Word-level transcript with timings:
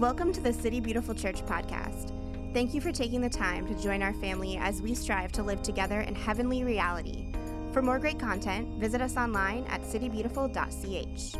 Welcome 0.00 0.32
to 0.32 0.40
the 0.40 0.54
City 0.54 0.80
Beautiful 0.80 1.14
Church 1.14 1.44
podcast. 1.44 2.10
Thank 2.54 2.72
you 2.72 2.80
for 2.80 2.90
taking 2.90 3.20
the 3.20 3.28
time 3.28 3.68
to 3.68 3.74
join 3.82 4.02
our 4.02 4.14
family 4.14 4.56
as 4.56 4.80
we 4.80 4.94
strive 4.94 5.30
to 5.32 5.42
live 5.42 5.62
together 5.62 6.00
in 6.00 6.14
heavenly 6.14 6.64
reality. 6.64 7.26
For 7.74 7.82
more 7.82 7.98
great 7.98 8.18
content, 8.18 8.80
visit 8.80 9.02
us 9.02 9.18
online 9.18 9.66
at 9.68 9.82
citybeautiful.ch. 9.82 11.36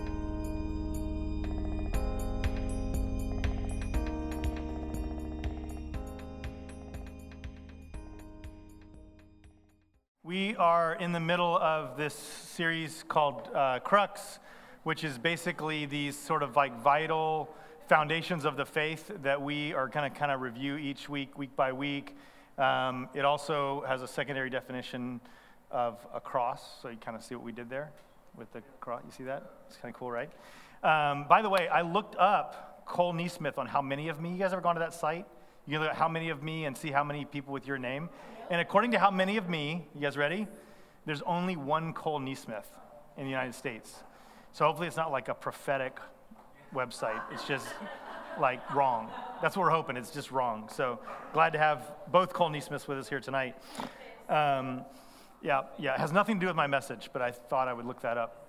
We 10.22 10.54
are 10.56 10.96
in 10.96 11.12
the 11.12 11.20
middle 11.20 11.56
of 11.56 11.96
this 11.96 12.12
series 12.12 13.06
called 13.08 13.48
uh, 13.54 13.78
Crux, 13.78 14.38
which 14.82 15.02
is 15.02 15.16
basically 15.16 15.86
these 15.86 16.14
sort 16.14 16.42
of 16.42 16.56
like 16.56 16.78
vital 16.82 17.54
foundations 17.90 18.44
of 18.44 18.56
the 18.56 18.64
faith 18.64 19.10
that 19.20 19.42
we 19.42 19.74
are 19.74 19.88
going 19.88 20.08
to 20.08 20.16
kind 20.16 20.30
of 20.30 20.40
review 20.40 20.76
each 20.76 21.08
week, 21.08 21.36
week 21.36 21.56
by 21.56 21.72
week. 21.72 22.14
Um, 22.56 23.08
it 23.14 23.24
also 23.24 23.82
has 23.84 24.00
a 24.00 24.06
secondary 24.06 24.48
definition 24.48 25.20
of 25.72 25.98
a 26.14 26.20
cross, 26.20 26.80
so 26.80 26.88
you 26.88 26.96
kind 26.98 27.16
of 27.16 27.24
see 27.24 27.34
what 27.34 27.42
we 27.42 27.50
did 27.50 27.68
there 27.68 27.90
with 28.38 28.52
the 28.52 28.62
cross. 28.78 29.02
You 29.04 29.10
see 29.10 29.24
that? 29.24 29.42
It's 29.66 29.76
kind 29.76 29.92
of 29.92 29.98
cool, 29.98 30.08
right? 30.08 30.30
Um, 30.84 31.26
by 31.28 31.42
the 31.42 31.50
way, 31.50 31.66
I 31.66 31.82
looked 31.82 32.14
up 32.14 32.84
Cole 32.86 33.12
NeSmith 33.12 33.58
on 33.58 33.66
how 33.66 33.82
many 33.82 34.06
of 34.06 34.20
me. 34.20 34.30
You 34.30 34.38
guys 34.38 34.52
ever 34.52 34.62
gone 34.62 34.76
to 34.76 34.78
that 34.78 34.94
site? 34.94 35.26
You 35.66 35.72
can 35.72 35.80
look 35.80 35.90
at 35.90 35.96
how 35.96 36.08
many 36.08 36.28
of 36.28 36.44
me 36.44 36.66
and 36.66 36.78
see 36.78 36.92
how 36.92 37.02
many 37.02 37.24
people 37.24 37.52
with 37.52 37.66
your 37.66 37.78
name. 37.78 38.08
And 38.50 38.60
according 38.60 38.92
to 38.92 39.00
how 39.00 39.10
many 39.10 39.36
of 39.36 39.48
me, 39.48 39.84
you 39.96 40.00
guys 40.00 40.16
ready? 40.16 40.46
There's 41.06 41.22
only 41.22 41.56
one 41.56 41.92
Cole 41.92 42.20
NeSmith 42.20 42.70
in 43.16 43.24
the 43.24 43.30
United 43.30 43.56
States. 43.56 44.04
So 44.52 44.64
hopefully 44.64 44.86
it's 44.86 44.96
not 44.96 45.10
like 45.10 45.26
a 45.26 45.34
prophetic 45.34 45.98
website. 46.74 47.20
It's 47.32 47.46
just 47.46 47.66
like 48.40 48.74
wrong. 48.74 49.10
That's 49.42 49.56
what 49.56 49.64
we're 49.64 49.70
hoping. 49.70 49.96
It's 49.96 50.10
just 50.10 50.30
wrong. 50.30 50.68
So 50.72 50.98
glad 51.32 51.52
to 51.52 51.58
have 51.58 51.92
both 52.10 52.32
Cole 52.32 52.50
NeSmiths 52.50 52.86
with 52.86 52.98
us 52.98 53.08
here 53.08 53.20
tonight. 53.20 53.56
Um, 54.28 54.84
yeah, 55.42 55.62
yeah, 55.78 55.94
it 55.94 56.00
has 56.00 56.12
nothing 56.12 56.36
to 56.36 56.40
do 56.40 56.46
with 56.46 56.56
my 56.56 56.66
message, 56.66 57.10
but 57.12 57.22
I 57.22 57.30
thought 57.30 57.68
I 57.68 57.72
would 57.72 57.86
look 57.86 58.02
that 58.02 58.18
up. 58.18 58.46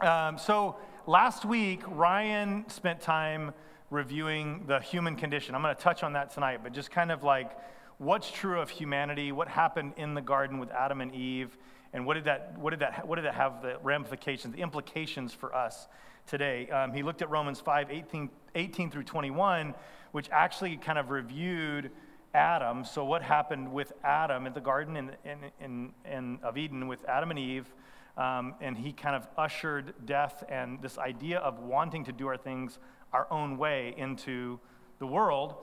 Um, 0.00 0.38
so 0.38 0.76
last 1.06 1.44
week, 1.44 1.82
Ryan 1.88 2.64
spent 2.68 3.00
time 3.00 3.52
reviewing 3.90 4.64
the 4.66 4.80
human 4.80 5.16
condition. 5.16 5.54
I'm 5.54 5.62
going 5.62 5.74
to 5.74 5.80
touch 5.80 6.02
on 6.02 6.14
that 6.14 6.32
tonight, 6.32 6.60
but 6.62 6.72
just 6.72 6.90
kind 6.90 7.12
of 7.12 7.22
like 7.22 7.50
what's 7.98 8.30
true 8.30 8.60
of 8.60 8.70
humanity, 8.70 9.32
what 9.32 9.48
happened 9.48 9.92
in 9.96 10.14
the 10.14 10.22
garden 10.22 10.58
with 10.58 10.70
Adam 10.70 11.00
and 11.00 11.14
Eve, 11.14 11.56
and 11.92 12.06
what 12.06 12.14
did 12.14 12.24
that, 12.24 12.56
what 12.58 12.70
did 12.70 12.80
that, 12.80 13.06
what 13.06 13.16
did 13.16 13.26
that 13.26 13.34
have 13.34 13.60
the 13.60 13.76
ramifications, 13.82 14.54
the 14.54 14.62
implications 14.62 15.34
for 15.34 15.54
us 15.54 15.88
today. 16.26 16.68
Um, 16.70 16.92
he 16.92 17.02
looked 17.02 17.22
at 17.22 17.30
Romans 17.30 17.60
5 17.60 17.90
18, 17.90 18.30
18 18.54 18.90
through 18.90 19.04
21, 19.04 19.74
which 20.12 20.28
actually 20.30 20.76
kind 20.76 20.98
of 20.98 21.10
reviewed 21.10 21.90
Adam. 22.34 22.84
So, 22.84 23.04
what 23.04 23.22
happened 23.22 23.72
with 23.72 23.92
Adam 24.04 24.46
in 24.46 24.52
the 24.52 24.60
garden 24.60 24.96
in, 24.96 25.10
in, 25.24 25.38
in, 25.60 25.92
in 26.10 26.38
of 26.42 26.56
Eden 26.56 26.88
with 26.88 27.04
Adam 27.08 27.30
and 27.30 27.38
Eve? 27.38 27.72
Um, 28.16 28.54
and 28.60 28.76
he 28.76 28.92
kind 28.92 29.16
of 29.16 29.26
ushered 29.38 29.94
death 30.04 30.44
and 30.48 30.82
this 30.82 30.98
idea 30.98 31.38
of 31.38 31.60
wanting 31.60 32.04
to 32.04 32.12
do 32.12 32.26
our 32.26 32.36
things 32.36 32.78
our 33.12 33.26
own 33.30 33.56
way 33.56 33.94
into 33.96 34.58
the 34.98 35.06
world. 35.06 35.54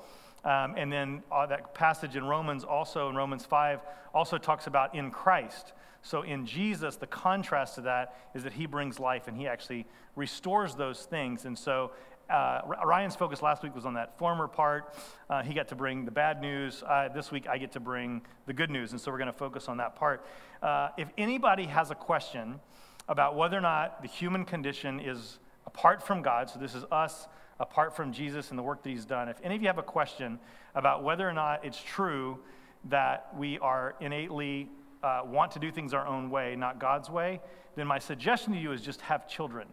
Um, 0.43 0.75
and 0.77 0.91
then 0.91 1.23
uh, 1.31 1.45
that 1.47 1.73
passage 1.73 2.15
in 2.15 2.23
Romans, 2.23 2.63
also 2.63 3.09
in 3.09 3.15
Romans 3.15 3.45
5, 3.45 3.81
also 4.13 4.37
talks 4.37 4.67
about 4.67 4.95
in 4.95 5.11
Christ. 5.11 5.73
So 6.09 6.23
in 6.23 6.47
Jesus, 6.47 6.95
the 6.95 7.05
contrast 7.05 7.75
to 7.75 7.81
that 7.81 8.15
is 8.33 8.41
that 8.41 8.53
he 8.53 8.65
brings 8.65 8.99
life 8.99 9.27
and 9.27 9.37
he 9.37 9.45
actually 9.45 9.85
restores 10.15 10.73
those 10.73 11.03
things. 11.03 11.45
And 11.45 11.55
so 11.55 11.91
uh, 12.31 12.61
Ryan's 12.83 13.15
focus 13.15 13.43
last 13.43 13.61
week 13.61 13.75
was 13.75 13.85
on 13.85 13.93
that 13.93 14.17
former 14.17 14.47
part. 14.47 14.95
Uh, 15.29 15.43
he 15.43 15.53
got 15.53 15.67
to 15.67 15.75
bring 15.75 16.05
the 16.05 16.11
bad 16.11 16.41
news. 16.41 16.81
Uh, 16.81 17.09
this 17.09 17.31
week, 17.31 17.47
I 17.47 17.59
get 17.59 17.73
to 17.73 17.79
bring 17.79 18.23
the 18.47 18.53
good 18.53 18.71
news. 18.71 18.91
And 18.91 18.99
so 18.99 19.11
we're 19.11 19.19
going 19.19 19.31
to 19.31 19.37
focus 19.37 19.69
on 19.69 19.77
that 19.77 19.95
part. 19.95 20.25
Uh, 20.63 20.89
if 20.97 21.09
anybody 21.15 21.65
has 21.65 21.91
a 21.91 21.95
question 21.95 22.59
about 23.07 23.35
whether 23.35 23.55
or 23.55 23.61
not 23.61 24.01
the 24.01 24.07
human 24.07 24.45
condition 24.45 24.99
is 24.99 25.37
apart 25.67 26.01
from 26.01 26.23
God, 26.23 26.49
so 26.49 26.57
this 26.57 26.73
is 26.73 26.85
us 26.91 27.27
apart 27.59 27.95
from 27.95 28.11
Jesus 28.11 28.49
and 28.49 28.57
the 28.57 28.63
work 28.63 28.81
that 28.81 28.89
he's 28.89 29.05
done, 29.05 29.29
if 29.29 29.37
any 29.43 29.55
of 29.55 29.61
you 29.61 29.67
have 29.67 29.77
a 29.77 29.83
question 29.83 30.39
about 30.73 31.03
whether 31.03 31.29
or 31.29 31.33
not 31.33 31.63
it's 31.63 31.79
true 31.79 32.39
that 32.85 33.27
we 33.37 33.59
are 33.59 33.95
innately 33.99 34.69
uh, 35.03 35.21
want 35.25 35.51
to 35.51 35.59
do 35.59 35.71
things 35.71 35.93
our 35.93 36.05
own 36.05 36.29
way, 36.29 36.55
not 36.55 36.79
God's 36.79 37.09
way, 37.09 37.41
then 37.75 37.87
my 37.87 37.99
suggestion 37.99 38.53
to 38.53 38.59
you 38.59 38.71
is 38.71 38.81
just 38.81 39.01
have 39.01 39.27
children. 39.27 39.67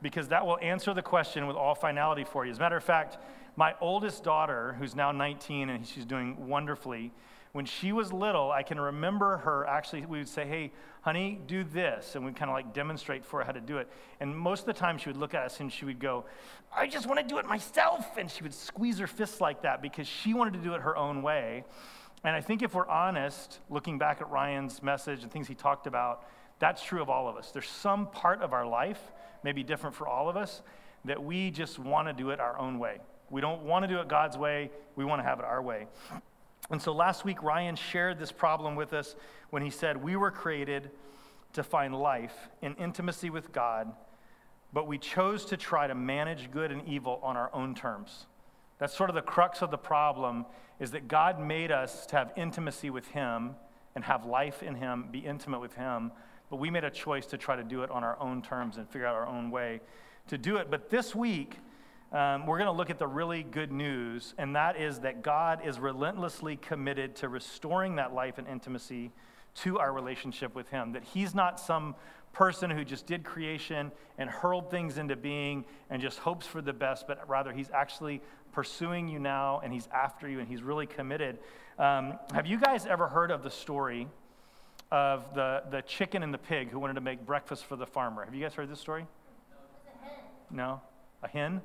Because 0.00 0.28
that 0.28 0.46
will 0.46 0.58
answer 0.62 0.94
the 0.94 1.02
question 1.02 1.46
with 1.46 1.56
all 1.56 1.74
finality 1.74 2.24
for 2.24 2.44
you. 2.44 2.52
As 2.52 2.58
a 2.58 2.60
matter 2.60 2.76
of 2.76 2.84
fact, 2.84 3.18
my 3.56 3.74
oldest 3.80 4.22
daughter, 4.22 4.76
who's 4.78 4.94
now 4.94 5.10
19 5.10 5.68
and 5.70 5.86
she's 5.86 6.04
doing 6.04 6.46
wonderfully, 6.46 7.12
when 7.52 7.64
she 7.64 7.92
was 7.92 8.12
little, 8.12 8.52
I 8.52 8.62
can 8.62 8.78
remember 8.78 9.38
her 9.38 9.66
actually, 9.66 10.06
we 10.06 10.18
would 10.18 10.28
say, 10.28 10.46
hey, 10.46 10.70
honey, 11.00 11.40
do 11.46 11.64
this. 11.64 12.14
And 12.14 12.24
we'd 12.24 12.36
kind 12.36 12.50
of 12.50 12.54
like 12.54 12.72
demonstrate 12.72 13.24
for 13.24 13.40
her 13.40 13.44
how 13.44 13.52
to 13.52 13.60
do 13.60 13.78
it. 13.78 13.88
And 14.20 14.36
most 14.36 14.60
of 14.60 14.66
the 14.66 14.74
time 14.74 14.98
she 14.98 15.08
would 15.08 15.16
look 15.16 15.34
at 15.34 15.42
us 15.42 15.60
and 15.60 15.72
she 15.72 15.84
would 15.84 15.98
go, 15.98 16.24
I 16.76 16.86
just 16.86 17.06
want 17.06 17.18
to 17.18 17.26
do 17.26 17.38
it 17.38 17.46
myself. 17.46 18.16
And 18.16 18.30
she 18.30 18.42
would 18.42 18.54
squeeze 18.54 18.98
her 18.98 19.06
fists 19.06 19.40
like 19.40 19.62
that 19.62 19.82
because 19.82 20.06
she 20.06 20.34
wanted 20.34 20.52
to 20.54 20.60
do 20.60 20.74
it 20.74 20.82
her 20.82 20.96
own 20.96 21.22
way. 21.22 21.64
And 22.24 22.34
I 22.34 22.40
think 22.40 22.62
if 22.62 22.74
we're 22.74 22.88
honest, 22.88 23.60
looking 23.70 23.98
back 23.98 24.20
at 24.20 24.30
Ryan's 24.30 24.82
message 24.82 25.22
and 25.22 25.30
things 25.30 25.46
he 25.46 25.54
talked 25.54 25.86
about, 25.86 26.24
that's 26.58 26.82
true 26.82 27.00
of 27.00 27.08
all 27.08 27.28
of 27.28 27.36
us. 27.36 27.52
There's 27.52 27.68
some 27.68 28.08
part 28.08 28.42
of 28.42 28.52
our 28.52 28.66
life, 28.66 29.00
maybe 29.44 29.62
different 29.62 29.94
for 29.94 30.08
all 30.08 30.28
of 30.28 30.36
us, 30.36 30.62
that 31.04 31.22
we 31.22 31.50
just 31.50 31.78
want 31.78 32.08
to 32.08 32.12
do 32.12 32.30
it 32.30 32.40
our 32.40 32.58
own 32.58 32.78
way. 32.78 32.98
We 33.30 33.40
don't 33.40 33.62
want 33.62 33.84
to 33.84 33.88
do 33.88 34.00
it 34.00 34.08
God's 34.08 34.36
way, 34.36 34.70
we 34.96 35.04
want 35.04 35.20
to 35.20 35.24
have 35.24 35.38
it 35.38 35.44
our 35.44 35.62
way. 35.62 35.86
And 36.70 36.82
so 36.82 36.92
last 36.92 37.24
week, 37.24 37.42
Ryan 37.42 37.76
shared 37.76 38.18
this 38.18 38.32
problem 38.32 38.74
with 38.74 38.92
us 38.92 39.14
when 39.50 39.62
he 39.62 39.70
said, 39.70 39.96
We 39.96 40.16
were 40.16 40.30
created 40.30 40.90
to 41.52 41.62
find 41.62 41.94
life 41.94 42.48
in 42.62 42.74
intimacy 42.74 43.30
with 43.30 43.52
God, 43.52 43.92
but 44.72 44.86
we 44.86 44.98
chose 44.98 45.44
to 45.46 45.56
try 45.56 45.86
to 45.86 45.94
manage 45.94 46.50
good 46.50 46.72
and 46.72 46.86
evil 46.86 47.20
on 47.22 47.36
our 47.36 47.50
own 47.54 47.74
terms. 47.74 48.26
That's 48.78 48.96
sort 48.96 49.10
of 49.10 49.14
the 49.14 49.22
crux 49.22 49.62
of 49.62 49.70
the 49.70 49.78
problem 49.78 50.46
is 50.80 50.92
that 50.92 51.08
God 51.08 51.40
made 51.40 51.72
us 51.72 52.06
to 52.06 52.16
have 52.16 52.32
intimacy 52.36 52.90
with 52.90 53.08
Him 53.08 53.56
and 53.94 54.04
have 54.04 54.24
life 54.24 54.62
in 54.62 54.76
Him, 54.76 55.08
be 55.10 55.18
intimate 55.18 55.60
with 55.60 55.74
Him, 55.74 56.12
but 56.50 56.56
we 56.56 56.70
made 56.70 56.84
a 56.84 56.90
choice 56.90 57.26
to 57.26 57.38
try 57.38 57.56
to 57.56 57.64
do 57.64 57.82
it 57.82 57.90
on 57.90 58.04
our 58.04 58.18
own 58.20 58.42
terms 58.42 58.76
and 58.76 58.88
figure 58.88 59.06
out 59.06 59.16
our 59.16 59.26
own 59.26 59.50
way 59.50 59.80
to 60.28 60.38
do 60.38 60.56
it. 60.56 60.70
But 60.70 60.88
this 60.88 61.14
week, 61.14 61.56
um, 62.12 62.46
we're 62.46 62.56
going 62.56 62.70
to 62.70 62.72
look 62.72 62.90
at 62.90 62.98
the 62.98 63.06
really 63.06 63.42
good 63.42 63.72
news, 63.72 64.34
and 64.38 64.56
that 64.56 64.80
is 64.80 65.00
that 65.00 65.22
God 65.22 65.60
is 65.66 65.78
relentlessly 65.78 66.56
committed 66.56 67.16
to 67.16 67.28
restoring 67.28 67.96
that 67.96 68.14
life 68.14 68.38
and 68.38 68.46
intimacy 68.46 69.10
to 69.56 69.78
our 69.78 69.92
relationship 69.92 70.54
with 70.54 70.68
Him. 70.68 70.92
That 70.92 71.02
He's 71.02 71.34
not 71.34 71.60
some 71.60 71.96
person 72.32 72.70
who 72.70 72.84
just 72.84 73.06
did 73.06 73.24
creation 73.24 73.90
and 74.18 74.30
hurled 74.30 74.70
things 74.70 74.98
into 74.98 75.16
being 75.16 75.64
and 75.90 76.00
just 76.00 76.18
hopes 76.18 76.46
for 76.46 76.60
the 76.60 76.72
best, 76.72 77.06
but 77.06 77.28
rather 77.28 77.52
He's 77.52 77.70
actually 77.70 78.20
pursuing 78.52 79.08
you 79.08 79.18
now 79.18 79.60
and 79.62 79.72
he's 79.72 79.88
after 79.92 80.28
you 80.28 80.40
and 80.40 80.48
he's 80.48 80.62
really 80.62 80.86
committed. 80.86 81.38
Um, 81.78 82.18
have 82.34 82.46
you 82.46 82.58
guys 82.58 82.86
ever 82.86 83.06
heard 83.06 83.30
of 83.30 83.42
the 83.42 83.50
story 83.50 84.08
of 84.90 85.34
the, 85.34 85.62
the 85.70 85.82
chicken 85.82 86.22
and 86.22 86.32
the 86.32 86.38
pig 86.38 86.70
who 86.70 86.78
wanted 86.78 86.94
to 86.94 87.00
make 87.00 87.24
breakfast 87.24 87.64
for 87.64 87.76
the 87.76 87.86
farmer? 87.86 88.24
Have 88.24 88.34
you 88.34 88.42
guys 88.42 88.54
heard 88.54 88.70
this 88.70 88.80
story? 88.80 89.06
No? 90.50 90.80
A 91.22 91.28
hen? 91.28 91.60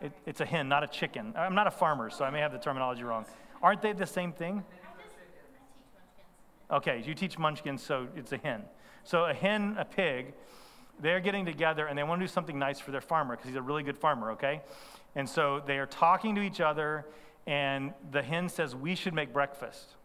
It, 0.00 0.12
it's 0.24 0.40
a 0.40 0.46
hen, 0.46 0.68
not 0.68 0.82
a 0.82 0.86
chicken. 0.86 1.34
I'm 1.36 1.54
not 1.54 1.66
a 1.66 1.70
farmer, 1.70 2.08
so 2.08 2.24
I 2.24 2.30
may 2.30 2.40
have 2.40 2.52
the 2.52 2.58
terminology 2.58 3.02
wrong. 3.02 3.26
Aren't 3.62 3.82
they 3.82 3.92
the 3.92 4.06
same 4.06 4.32
thing? 4.32 4.64
Okay, 6.70 7.02
you 7.04 7.14
teach 7.14 7.36
munchkins, 7.36 7.82
so 7.82 8.06
it's 8.16 8.32
a 8.32 8.38
hen. 8.38 8.62
So 9.04 9.24
a 9.24 9.34
hen, 9.34 9.76
a 9.78 9.84
pig, 9.84 10.34
they're 11.00 11.20
getting 11.20 11.46
together 11.46 11.86
and 11.86 11.98
they 11.98 12.02
want 12.02 12.20
to 12.20 12.26
do 12.26 12.32
something 12.32 12.58
nice 12.58 12.78
for 12.80 12.90
their 12.90 13.00
farmer 13.00 13.36
because 13.36 13.48
he's 13.48 13.56
a 13.56 13.62
really 13.62 13.82
good 13.82 13.98
farmer, 13.98 14.32
okay? 14.32 14.60
And 15.14 15.28
so 15.28 15.62
they 15.66 15.78
are 15.78 15.86
talking 15.86 16.34
to 16.36 16.42
each 16.42 16.60
other, 16.60 17.06
and 17.46 17.92
the 18.12 18.22
hen 18.22 18.48
says, 18.48 18.76
We 18.76 18.94
should 18.94 19.14
make 19.14 19.32
breakfast. 19.32 19.96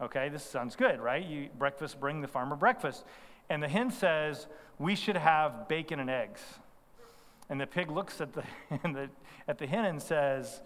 Okay, 0.00 0.28
this 0.28 0.44
sounds 0.44 0.76
good, 0.76 1.00
right? 1.00 1.24
You, 1.24 1.48
breakfast, 1.58 2.00
bring 2.00 2.20
the 2.20 2.28
farmer 2.28 2.56
breakfast. 2.56 3.04
And 3.50 3.62
the 3.62 3.68
hen 3.68 3.90
says, 3.90 4.46
We 4.78 4.94
should 4.94 5.16
have 5.16 5.68
bacon 5.68 6.00
and 6.00 6.10
eggs. 6.10 6.42
And 7.48 7.60
the 7.60 7.66
pig 7.66 7.90
looks 7.90 8.20
at 8.20 8.32
the, 8.32 8.42
at 9.48 9.58
the 9.58 9.66
hen 9.66 9.84
and 9.84 10.02
says, 10.02 10.60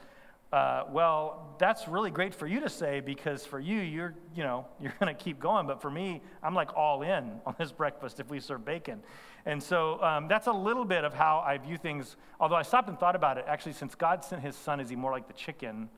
uh, 0.53 0.85
well, 0.91 1.55
that's 1.59 1.89
really 1.89 2.11
great 2.11 2.35
for 2.35 2.47
you 2.47 2.61
to 2.61 2.69
say 2.69 3.01
because 3.01 3.47
for 3.47 3.59
you, 3.59 3.81
you're, 3.81 4.15
you 4.35 4.43
know, 4.43 4.67
you're 4.81 4.95
going 5.01 5.15
to 5.15 5.23
keep 5.23 5.41
going. 5.41 5.67
But 5.67 5.81
for 5.81 5.91
me, 5.91 6.21
I'm 6.43 6.55
like 6.55 6.77
all 6.77 7.03
in 7.03 7.41
on 7.47 7.55
this 7.59 7.73
breakfast 7.83 8.21
if 8.21 8.29
we 8.29 8.39
serve 8.39 8.65
bacon. 8.65 9.03
And 9.47 9.63
so 9.63 10.01
um, 10.03 10.29
that's 10.29 10.47
a 10.47 10.53
little 10.53 10.85
bit 10.85 11.05
of 11.05 11.15
how 11.15 11.43
I 11.45 11.59
view 11.59 11.79
things. 11.79 12.17
Although 12.39 12.57
I 12.57 12.63
stopped 12.63 12.89
and 12.89 12.99
thought 12.99 13.17
about 13.17 13.39
it, 13.39 13.45
actually, 13.49 13.73
since 13.73 13.95
God 13.95 14.25
sent 14.25 14.43
his 14.43 14.55
son, 14.55 14.79
is 14.79 14.91
he 14.91 14.97
more 14.97 15.11
like 15.11 15.27
the 15.27 15.33
chicken? 15.33 15.89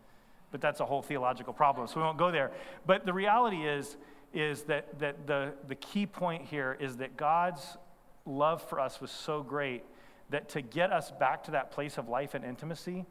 But 0.50 0.60
that's 0.60 0.80
a 0.80 0.84
whole 0.84 1.02
theological 1.02 1.52
problem, 1.52 1.88
so 1.88 1.96
we 1.96 2.02
won't 2.02 2.16
go 2.16 2.30
there. 2.30 2.52
But 2.86 3.04
the 3.04 3.12
reality 3.12 3.66
is, 3.66 3.96
is 4.32 4.62
that, 4.62 4.98
that 5.00 5.26
the, 5.26 5.52
the 5.66 5.74
key 5.74 6.06
point 6.06 6.44
here 6.44 6.76
is 6.80 6.96
that 6.98 7.16
God's 7.16 7.76
love 8.24 8.62
for 8.62 8.78
us 8.78 9.00
was 9.00 9.10
so 9.10 9.42
great 9.42 9.84
that 10.30 10.48
to 10.50 10.62
get 10.62 10.92
us 10.92 11.10
back 11.10 11.44
to 11.44 11.50
that 11.50 11.70
place 11.70 11.98
of 11.98 12.08
life 12.08 12.34
and 12.34 12.44
intimacy, 12.44 13.04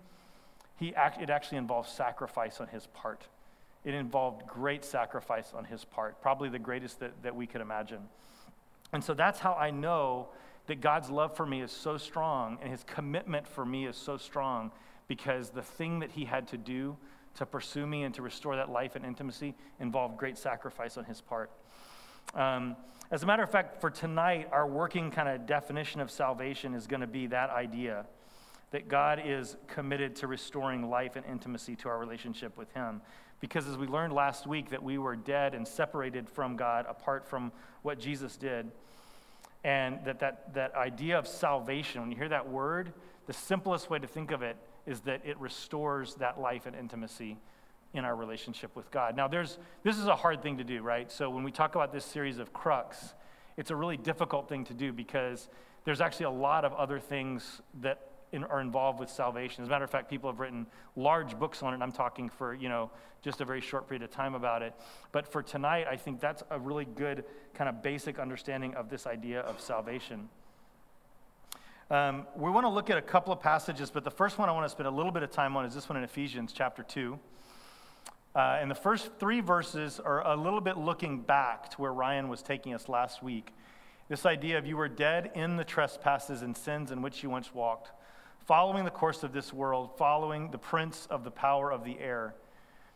he 0.79 0.93
act, 0.95 1.21
it 1.21 1.29
actually 1.29 1.57
involves 1.57 1.91
sacrifice 1.91 2.59
on 2.59 2.67
his 2.67 2.87
part. 2.87 3.27
It 3.83 3.93
involved 3.93 4.47
great 4.47 4.85
sacrifice 4.85 5.53
on 5.53 5.65
his 5.65 5.83
part, 5.83 6.21
probably 6.21 6.49
the 6.49 6.59
greatest 6.59 6.99
that, 6.99 7.11
that 7.23 7.35
we 7.35 7.45
could 7.47 7.61
imagine. 7.61 8.01
And 8.93 9.03
so 9.03 9.13
that's 9.13 9.39
how 9.39 9.53
I 9.53 9.71
know 9.71 10.29
that 10.67 10.79
God's 10.79 11.09
love 11.09 11.35
for 11.35 11.45
me 11.45 11.61
is 11.61 11.71
so 11.71 11.97
strong 11.97 12.57
and 12.61 12.71
his 12.71 12.83
commitment 12.83 13.47
for 13.47 13.65
me 13.65 13.85
is 13.85 13.97
so 13.97 14.17
strong 14.17 14.71
because 15.07 15.49
the 15.49 15.61
thing 15.61 15.99
that 15.99 16.11
he 16.11 16.25
had 16.25 16.47
to 16.49 16.57
do 16.57 16.95
to 17.35 17.45
pursue 17.45 17.85
me 17.85 18.03
and 18.03 18.13
to 18.15 18.21
restore 18.21 18.55
that 18.55 18.69
life 18.69 18.95
and 18.95 19.05
intimacy 19.05 19.55
involved 19.79 20.17
great 20.17 20.37
sacrifice 20.37 20.97
on 20.97 21.03
his 21.03 21.19
part. 21.19 21.51
Um, 22.35 22.75
as 23.11 23.23
a 23.23 23.25
matter 23.25 23.43
of 23.43 23.51
fact, 23.51 23.81
for 23.81 23.89
tonight, 23.89 24.47
our 24.51 24.67
working 24.67 25.11
kind 25.11 25.27
of 25.27 25.45
definition 25.45 25.99
of 25.99 26.09
salvation 26.09 26.73
is 26.73 26.87
going 26.87 27.01
to 27.01 27.07
be 27.07 27.27
that 27.27 27.49
idea 27.49 28.05
that 28.73 28.89
God 28.89 29.21
is 29.23 29.55
committed 29.67 30.15
to 30.17 30.27
restoring 30.27 30.89
life 30.89 31.15
and 31.15 31.23
intimacy 31.27 31.75
to 31.75 31.89
our 31.89 31.99
relationship 31.99 32.57
with 32.57 32.73
Him. 32.73 33.01
Because 33.39 33.67
as 33.67 33.77
we 33.77 33.85
learned 33.85 34.13
last 34.13 34.47
week, 34.47 34.71
that 34.71 34.81
we 34.81 34.97
were 34.97 35.15
dead 35.15 35.53
and 35.53 35.67
separated 35.67 36.27
from 36.27 36.55
God 36.55 36.87
apart 36.89 37.27
from 37.27 37.51
what 37.83 37.99
Jesus 37.99 38.35
did. 38.35 38.71
And 39.63 40.03
that, 40.05 40.19
that 40.21 40.55
that 40.55 40.73
idea 40.73 41.19
of 41.19 41.27
salvation, 41.27 42.01
when 42.01 42.09
you 42.09 42.17
hear 42.17 42.29
that 42.29 42.49
word, 42.49 42.93
the 43.27 43.33
simplest 43.33 43.91
way 43.91 43.99
to 43.99 44.07
think 44.07 44.31
of 44.31 44.41
it 44.41 44.57
is 44.87 45.01
that 45.01 45.21
it 45.23 45.39
restores 45.39 46.15
that 46.15 46.41
life 46.41 46.65
and 46.65 46.75
intimacy 46.75 47.37
in 47.93 48.03
our 48.05 48.15
relationship 48.15 48.75
with 48.75 48.89
God. 48.89 49.15
Now, 49.15 49.27
there's, 49.27 49.59
this 49.83 49.99
is 49.99 50.07
a 50.07 50.15
hard 50.15 50.41
thing 50.41 50.57
to 50.57 50.63
do, 50.63 50.81
right? 50.81 51.11
So, 51.11 51.29
when 51.29 51.43
we 51.43 51.51
talk 51.51 51.75
about 51.75 51.93
this 51.93 52.05
series 52.05 52.39
of 52.39 52.53
crux, 52.53 53.13
it's 53.55 53.69
a 53.69 53.75
really 53.75 53.97
difficult 53.97 54.49
thing 54.49 54.65
to 54.65 54.73
do 54.73 54.91
because 54.91 55.47
there's 55.85 56.01
actually 56.01 56.25
a 56.25 56.31
lot 56.31 56.65
of 56.65 56.73
other 56.73 56.99
things 56.99 57.61
that 57.81 58.09
in, 58.33 58.43
are 58.45 58.59
involved 58.59 58.99
with 58.99 59.09
salvation. 59.09 59.61
As 59.61 59.69
a 59.69 59.71
matter 59.71 59.85
of 59.85 59.89
fact, 59.89 60.09
people 60.09 60.29
have 60.29 60.39
written 60.39 60.67
large 60.95 61.39
books 61.39 61.63
on 61.63 61.71
it, 61.71 61.75
and 61.75 61.83
I'm 61.83 61.91
talking 61.91 62.29
for, 62.29 62.53
you 62.53 62.67
know, 62.67 62.91
just 63.21 63.39
a 63.39 63.45
very 63.45 63.61
short 63.61 63.87
period 63.87 64.03
of 64.03 64.11
time 64.11 64.35
about 64.35 64.61
it. 64.61 64.73
But 65.13 65.31
for 65.31 65.41
tonight, 65.41 65.87
I 65.89 65.95
think 65.95 66.19
that's 66.19 66.43
a 66.49 66.59
really 66.59 66.85
good 66.85 67.23
kind 67.53 67.69
of 67.69 67.81
basic 67.81 68.19
understanding 68.19 68.73
of 68.75 68.89
this 68.89 69.07
idea 69.07 69.41
of 69.41 69.61
salvation. 69.61 70.27
Um, 71.89 72.25
we 72.35 72.49
want 72.49 72.65
to 72.65 72.69
look 72.69 72.89
at 72.89 72.97
a 72.97 73.01
couple 73.01 73.31
of 73.31 73.39
passages, 73.39 73.91
but 73.91 74.03
the 74.03 74.11
first 74.11 74.37
one 74.37 74.49
I 74.49 74.51
want 74.51 74.65
to 74.65 74.69
spend 74.69 74.87
a 74.87 74.91
little 74.91 75.11
bit 75.11 75.23
of 75.23 75.31
time 75.31 75.55
on 75.55 75.65
is 75.65 75.75
this 75.75 75.87
one 75.87 75.97
in 75.97 76.03
Ephesians 76.03 76.51
chapter 76.51 76.83
2. 76.83 77.17
Uh, 78.35 78.57
and 78.59 78.71
the 78.71 78.75
first 78.75 79.11
three 79.19 79.41
verses 79.41 79.99
are 79.99 80.25
a 80.25 80.35
little 80.35 80.61
bit 80.61 80.75
looking 80.77 81.21
back 81.21 81.69
to 81.69 81.77
where 81.77 81.93
Ryan 81.93 82.29
was 82.29 82.41
taking 82.41 82.73
us 82.73 82.89
last 82.89 83.21
week. 83.21 83.53
This 84.09 84.25
idea 84.25 84.57
of 84.57 84.65
you 84.65 84.75
were 84.75 84.89
dead 84.89 85.31
in 85.35 85.55
the 85.55 85.63
trespasses 85.63 86.41
and 86.41 86.57
sins 86.57 86.91
in 86.91 87.01
which 87.01 87.23
you 87.23 87.29
once 87.29 87.53
walked, 87.53 87.91
following 88.45 88.83
the 88.83 88.91
course 88.91 89.23
of 89.23 89.33
this 89.33 89.53
world, 89.53 89.91
following 89.97 90.51
the 90.51 90.57
prince 90.57 91.07
of 91.09 91.23
the 91.23 91.31
power 91.31 91.71
of 91.71 91.83
the 91.83 91.97
air, 91.99 92.35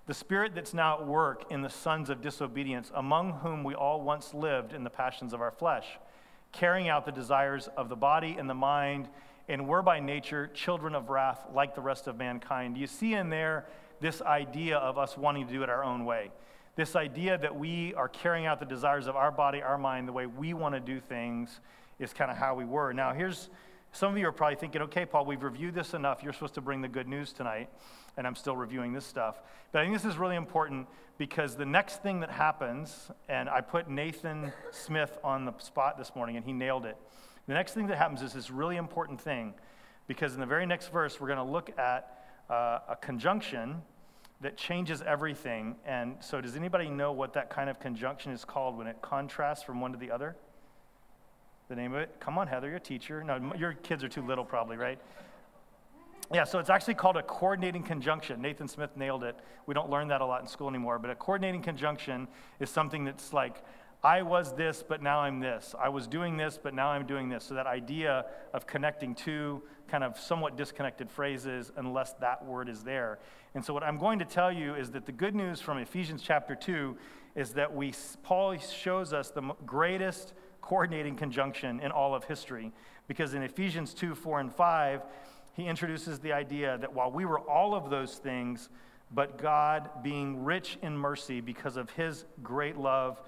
the 0.06 0.14
spirit 0.14 0.54
that's 0.56 0.74
now 0.74 1.00
at 1.00 1.08
work 1.08 1.52
in 1.52 1.62
the 1.62 1.70
sons 1.70 2.10
of 2.10 2.22
disobedience, 2.22 2.92
among 2.96 3.34
whom 3.34 3.64
we 3.64 3.74
all 3.74 4.02
once 4.02 4.34
lived 4.34 4.74
in 4.74 4.84
the 4.84 4.90
passions 4.90 5.34
of 5.34 5.42
our 5.42 5.52
flesh, 5.52 5.86
carrying 6.52 6.90
out 6.90 7.06
the 7.06 7.12
desires 7.12 7.68
of 7.78 7.90
the 7.90 7.96
body 7.96 8.36
and 8.38 8.50
the 8.50 8.54
mind, 8.54 9.08
and 9.50 9.68
were 9.68 9.82
by 9.82 10.00
nature 10.00 10.48
children 10.54 10.96
of 10.96 11.10
wrath 11.10 11.40
like 11.54 11.76
the 11.76 11.82
rest 11.82 12.08
of 12.08 12.18
mankind. 12.18 12.78
You 12.78 12.88
see 12.88 13.14
in 13.14 13.30
there 13.30 13.66
this 14.00 14.22
idea 14.22 14.78
of 14.78 14.98
us 14.98 15.18
wanting 15.18 15.48
to 15.48 15.54
do 15.54 15.64
it 15.64 15.70
our 15.70 15.84
own 15.84 16.06
way. 16.06 16.32
This 16.76 16.96
idea 16.96 17.38
that 17.38 17.56
we 17.56 17.94
are 17.96 18.08
carrying 18.08 18.46
out 18.46 18.60
the 18.60 18.66
desires 18.66 19.08
of 19.08 19.16
our 19.16 19.32
body, 19.32 19.62
our 19.62 19.78
mind, 19.78 20.08
the 20.08 20.14
way 20.14 20.26
we 20.26 20.54
want 20.54 20.76
to 20.76 20.80
do 20.80 21.00
things 21.00 21.60
is 21.98 22.14
kind 22.14 22.30
of 22.30 22.38
how 22.38 22.56
we 22.56 22.66
were. 22.66 22.94
Now, 22.94 23.14
here's 23.14 23.50
some 23.92 24.12
of 24.12 24.18
you 24.18 24.28
are 24.28 24.32
probably 24.32 24.56
thinking, 24.56 24.82
okay, 24.84 25.06
Paul, 25.06 25.26
we've 25.26 25.44
reviewed 25.44 25.74
this 25.74 25.94
enough. 25.94 26.24
You're 26.24 26.34
supposed 26.34 26.56
to 26.56 26.62
bring 26.62 26.82
the 26.82 26.88
good 26.88 27.08
news 27.08 27.34
tonight, 27.34 27.70
and 28.16 28.28
I'm 28.28 28.36
still 28.36 28.56
reviewing 28.56 28.94
this 28.94 29.06
stuff. 29.06 29.42
But 29.72 29.80
I 29.80 29.84
think 29.86 29.96
this 29.96 30.06
is 30.06 30.18
really 30.18 30.36
important 30.36 30.88
because 31.18 31.56
the 31.56 31.66
next 31.66 32.04
thing 32.04 32.20
that 32.20 32.30
happens, 32.30 33.10
and 33.28 33.50
I 33.50 33.62
put 33.62 33.90
Nathan 33.90 34.52
Smith 34.72 35.18
on 35.24 35.46
the 35.46 35.54
spot 35.58 35.98
this 35.98 36.16
morning, 36.16 36.38
and 36.38 36.46
he 36.46 36.54
nailed 36.54 36.86
it. 36.86 36.98
The 37.48 37.54
next 37.54 37.74
thing 37.74 37.88
that 37.88 37.98
happens 37.98 38.22
is 38.22 38.34
this 38.34 38.52
really 38.52 38.76
important 38.76 39.22
thing 39.22 39.54
because 40.08 40.34
in 40.34 40.40
the 40.40 40.46
very 40.46 40.66
next 40.66 40.92
verse, 40.92 41.20
we're 41.20 41.28
going 41.28 41.38
to 41.38 41.52
look 41.52 41.78
at 41.80 42.26
uh, 42.50 42.80
a 42.90 42.96
conjunction 42.96 43.82
that 44.42 44.58
changes 44.58 45.02
everything. 45.02 45.76
And 45.86 46.16
so, 46.20 46.40
does 46.42 46.56
anybody 46.56 46.90
know 46.90 47.12
what 47.12 47.34
that 47.34 47.50
kind 47.50 47.70
of 47.70 47.80
conjunction 47.80 48.32
is 48.32 48.46
called 48.46 48.78
when 48.78 48.88
it 48.88 49.02
contrasts 49.02 49.64
from 49.64 49.82
one 49.82 49.92
to 49.92 49.98
the 49.98 50.12
other? 50.12 50.36
The 51.70 51.76
name 51.76 51.94
of 51.94 52.00
it? 52.00 52.16
Come 52.20 52.38
on, 52.38 52.48
Heather, 52.48 52.68
you're 52.68 52.78
a 52.78 52.80
teacher. 52.80 53.24
No, 53.24 53.54
your 53.58 53.74
kids 53.74 54.04
are 54.04 54.08
too 54.10 54.22
little, 54.22 54.46
probably, 54.46 54.78
right? 54.78 55.00
Yeah, 56.34 56.44
so 56.44 56.60
it's 56.60 56.70
actually 56.70 56.96
called 56.96 57.18
a 57.18 57.24
coordinating 57.24 57.84
conjunction. 57.84 58.42
Nathan 58.42 58.68
Smith 58.68 58.96
nailed 58.96 59.24
it. 59.24 59.38
We 59.66 59.74
don't 59.74 59.90
learn 59.90 60.10
that 60.10 60.22
a 60.22 60.26
lot 60.26 60.42
in 60.42 60.48
school 60.48 60.70
anymore, 60.70 61.00
but 61.00 61.10
a 61.10 61.16
coordinating 61.16 61.62
conjunction 61.62 62.28
is 62.60 62.70
something 62.70 63.06
that's 63.06 63.34
like 63.34 63.64
I 64.04 64.22
was 64.22 64.54
this, 64.54 64.84
but 64.88 65.02
now 65.02 65.20
I'm 65.20 65.40
this. 65.40 65.74
I 65.80 65.90
was 65.90 66.08
doing 66.08 66.38
this, 66.38 66.60
but 66.62 66.74
now 66.74 66.90
I'm 66.90 67.06
doing 67.06 67.30
this. 67.30 67.46
So 67.46 67.56
that 67.56 67.66
idea 67.66 68.26
of 68.54 68.68
connecting 68.68 69.16
two 69.16 69.64
kind 69.88 70.04
of 70.04 70.20
somewhat 70.20 70.56
disconnected 70.56 71.10
phrases 71.10 71.72
unless 71.78 72.14
that 72.14 72.46
word 72.46 72.70
is 72.70 72.84
there. 72.84 73.20
And 73.56 73.66
so 73.66 73.74
what 73.74 73.84
I'm 73.84 73.98
going 73.98 74.20
to 74.20 74.26
tell 74.26 74.52
you 74.52 74.76
is 74.76 74.92
that 74.92 75.06
the 75.06 75.12
good 75.12 75.34
news 75.34 75.62
from 75.62 75.80
Ephesians 75.80 76.22
chapter 76.22 76.56
2 76.56 76.96
is 77.36 77.52
that 77.54 77.74
we 77.74 77.94
Paul 78.22 78.58
shows 78.58 79.14
us 79.14 79.32
the 79.32 79.42
greatest 79.66 80.34
coordinating 80.62 81.16
conjunction 81.16 81.80
in 81.80 81.92
all 81.92 82.14
of 82.16 82.26
history 82.26 82.72
because 83.08 83.34
in 83.34 83.42
Ephesians 83.42 83.94
2, 83.94 84.16
4 84.16 84.40
and 84.42 84.54
5, 84.54 85.02
he 85.54 85.66
introduces 85.66 86.20
the 86.20 86.34
idea 86.34 86.78
that 86.78 86.94
while 86.94 87.12
we 87.12 87.26
were 87.26 87.40
all 87.40 87.74
of 87.74 87.90
those 87.90 88.16
things, 88.16 88.70
but 89.12 89.38
God 89.38 89.90
being 90.04 90.44
rich 90.44 90.78
in 90.82 90.98
mercy 90.98 91.42
because 91.42 91.78
of 91.78 91.90
his 91.92 92.26
great 92.44 92.78
love 92.78 93.22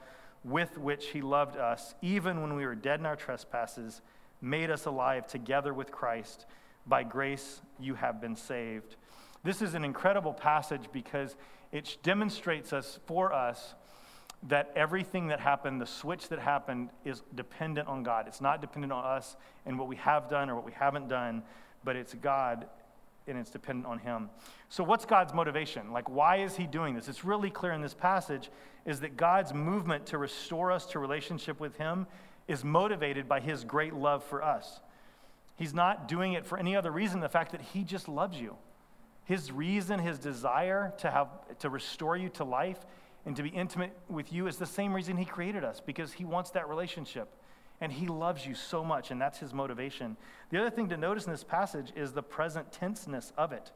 with 0.43 0.77
which 0.77 1.07
he 1.07 1.21
loved 1.21 1.57
us, 1.57 1.95
even 2.01 2.41
when 2.41 2.55
we 2.55 2.65
were 2.65 2.75
dead 2.75 2.99
in 2.99 3.05
our 3.05 3.15
trespasses, 3.15 4.01
made 4.41 4.69
us 4.69 4.85
alive 4.85 5.27
together 5.27 5.73
with 5.73 5.91
Christ. 5.91 6.45
By 6.85 7.03
grace 7.03 7.61
you 7.79 7.95
have 7.95 8.21
been 8.21 8.35
saved. 8.35 8.95
This 9.43 9.61
is 9.61 9.73
an 9.73 9.85
incredible 9.85 10.33
passage 10.33 10.89
because 10.91 11.35
it 11.71 11.97
demonstrates 12.03 12.73
us 12.73 12.99
for 13.05 13.31
us 13.31 13.75
that 14.43 14.71
everything 14.75 15.27
that 15.27 15.39
happened, 15.39 15.81
the 15.81 15.85
switch 15.85 16.29
that 16.29 16.39
happened, 16.39 16.89
is 17.03 17.21
dependent 17.35 17.87
on 17.87 18.03
God. 18.03 18.27
It's 18.27 18.41
not 18.41 18.61
dependent 18.61 18.93
on 18.93 19.03
us 19.03 19.35
and 19.65 19.77
what 19.77 19.87
we 19.87 19.97
have 19.97 20.29
done 20.29 20.49
or 20.49 20.55
what 20.55 20.65
we 20.65 20.71
haven't 20.71 21.09
done, 21.09 21.43
but 21.83 21.95
it's 21.95 22.13
God 22.13 22.67
and 23.27 23.37
it's 23.37 23.51
dependent 23.51 23.85
on 23.85 23.99
him. 23.99 24.29
So 24.69 24.83
what's 24.83 25.05
God's 25.05 25.33
motivation? 25.33 25.91
Like 25.91 26.09
why 26.09 26.37
is 26.37 26.55
he 26.55 26.65
doing 26.67 26.95
this? 26.95 27.07
It's 27.07 27.25
really 27.25 27.49
clear 27.49 27.73
in 27.73 27.81
this 27.81 27.93
passage 27.93 28.49
is 28.85 29.01
that 29.01 29.17
God's 29.17 29.53
movement 29.53 30.05
to 30.07 30.17
restore 30.17 30.71
us 30.71 30.85
to 30.87 30.99
relationship 30.99 31.59
with 31.59 31.75
him 31.77 32.07
is 32.47 32.63
motivated 32.63 33.27
by 33.27 33.39
his 33.39 33.63
great 33.63 33.93
love 33.93 34.23
for 34.23 34.43
us. 34.43 34.79
He's 35.57 35.73
not 35.73 36.07
doing 36.07 36.33
it 36.33 36.45
for 36.45 36.57
any 36.57 36.75
other 36.75 36.91
reason 36.91 37.19
the 37.19 37.29
fact 37.29 37.51
that 37.51 37.61
he 37.61 37.83
just 37.83 38.07
loves 38.07 38.39
you. 38.39 38.55
His 39.25 39.51
reason, 39.51 39.99
his 39.99 40.17
desire 40.17 40.93
to 40.99 41.11
have 41.11 41.27
to 41.59 41.69
restore 41.69 42.17
you 42.17 42.29
to 42.29 42.43
life 42.43 42.79
and 43.25 43.35
to 43.35 43.43
be 43.43 43.49
intimate 43.49 43.95
with 44.07 44.31
you 44.31 44.47
is 44.47 44.57
the 44.57 44.65
same 44.65 44.93
reason 44.93 45.17
he 45.17 45.25
created 45.25 45.63
us 45.63 45.81
because 45.85 46.13
he 46.13 46.25
wants 46.25 46.51
that 46.51 46.69
relationship. 46.69 47.29
And 47.81 47.93
he 47.93 48.07
loves 48.07 48.45
you 48.45 48.55
so 48.55 48.83
much, 48.83 49.09
and 49.09 49.21
that's 49.21 49.39
his 49.39 49.53
motivation. 49.53 50.17
The 50.49 50.59
other 50.59 50.69
thing 50.69 50.89
to 50.89 50.97
notice 50.97 51.25
in 51.25 51.31
this 51.31 51.45
passage 51.45 51.93
is 51.95 52.11
the 52.11 52.23
present 52.23 52.71
tenseness 52.73 53.31
of 53.37 53.53
it. 53.53 53.71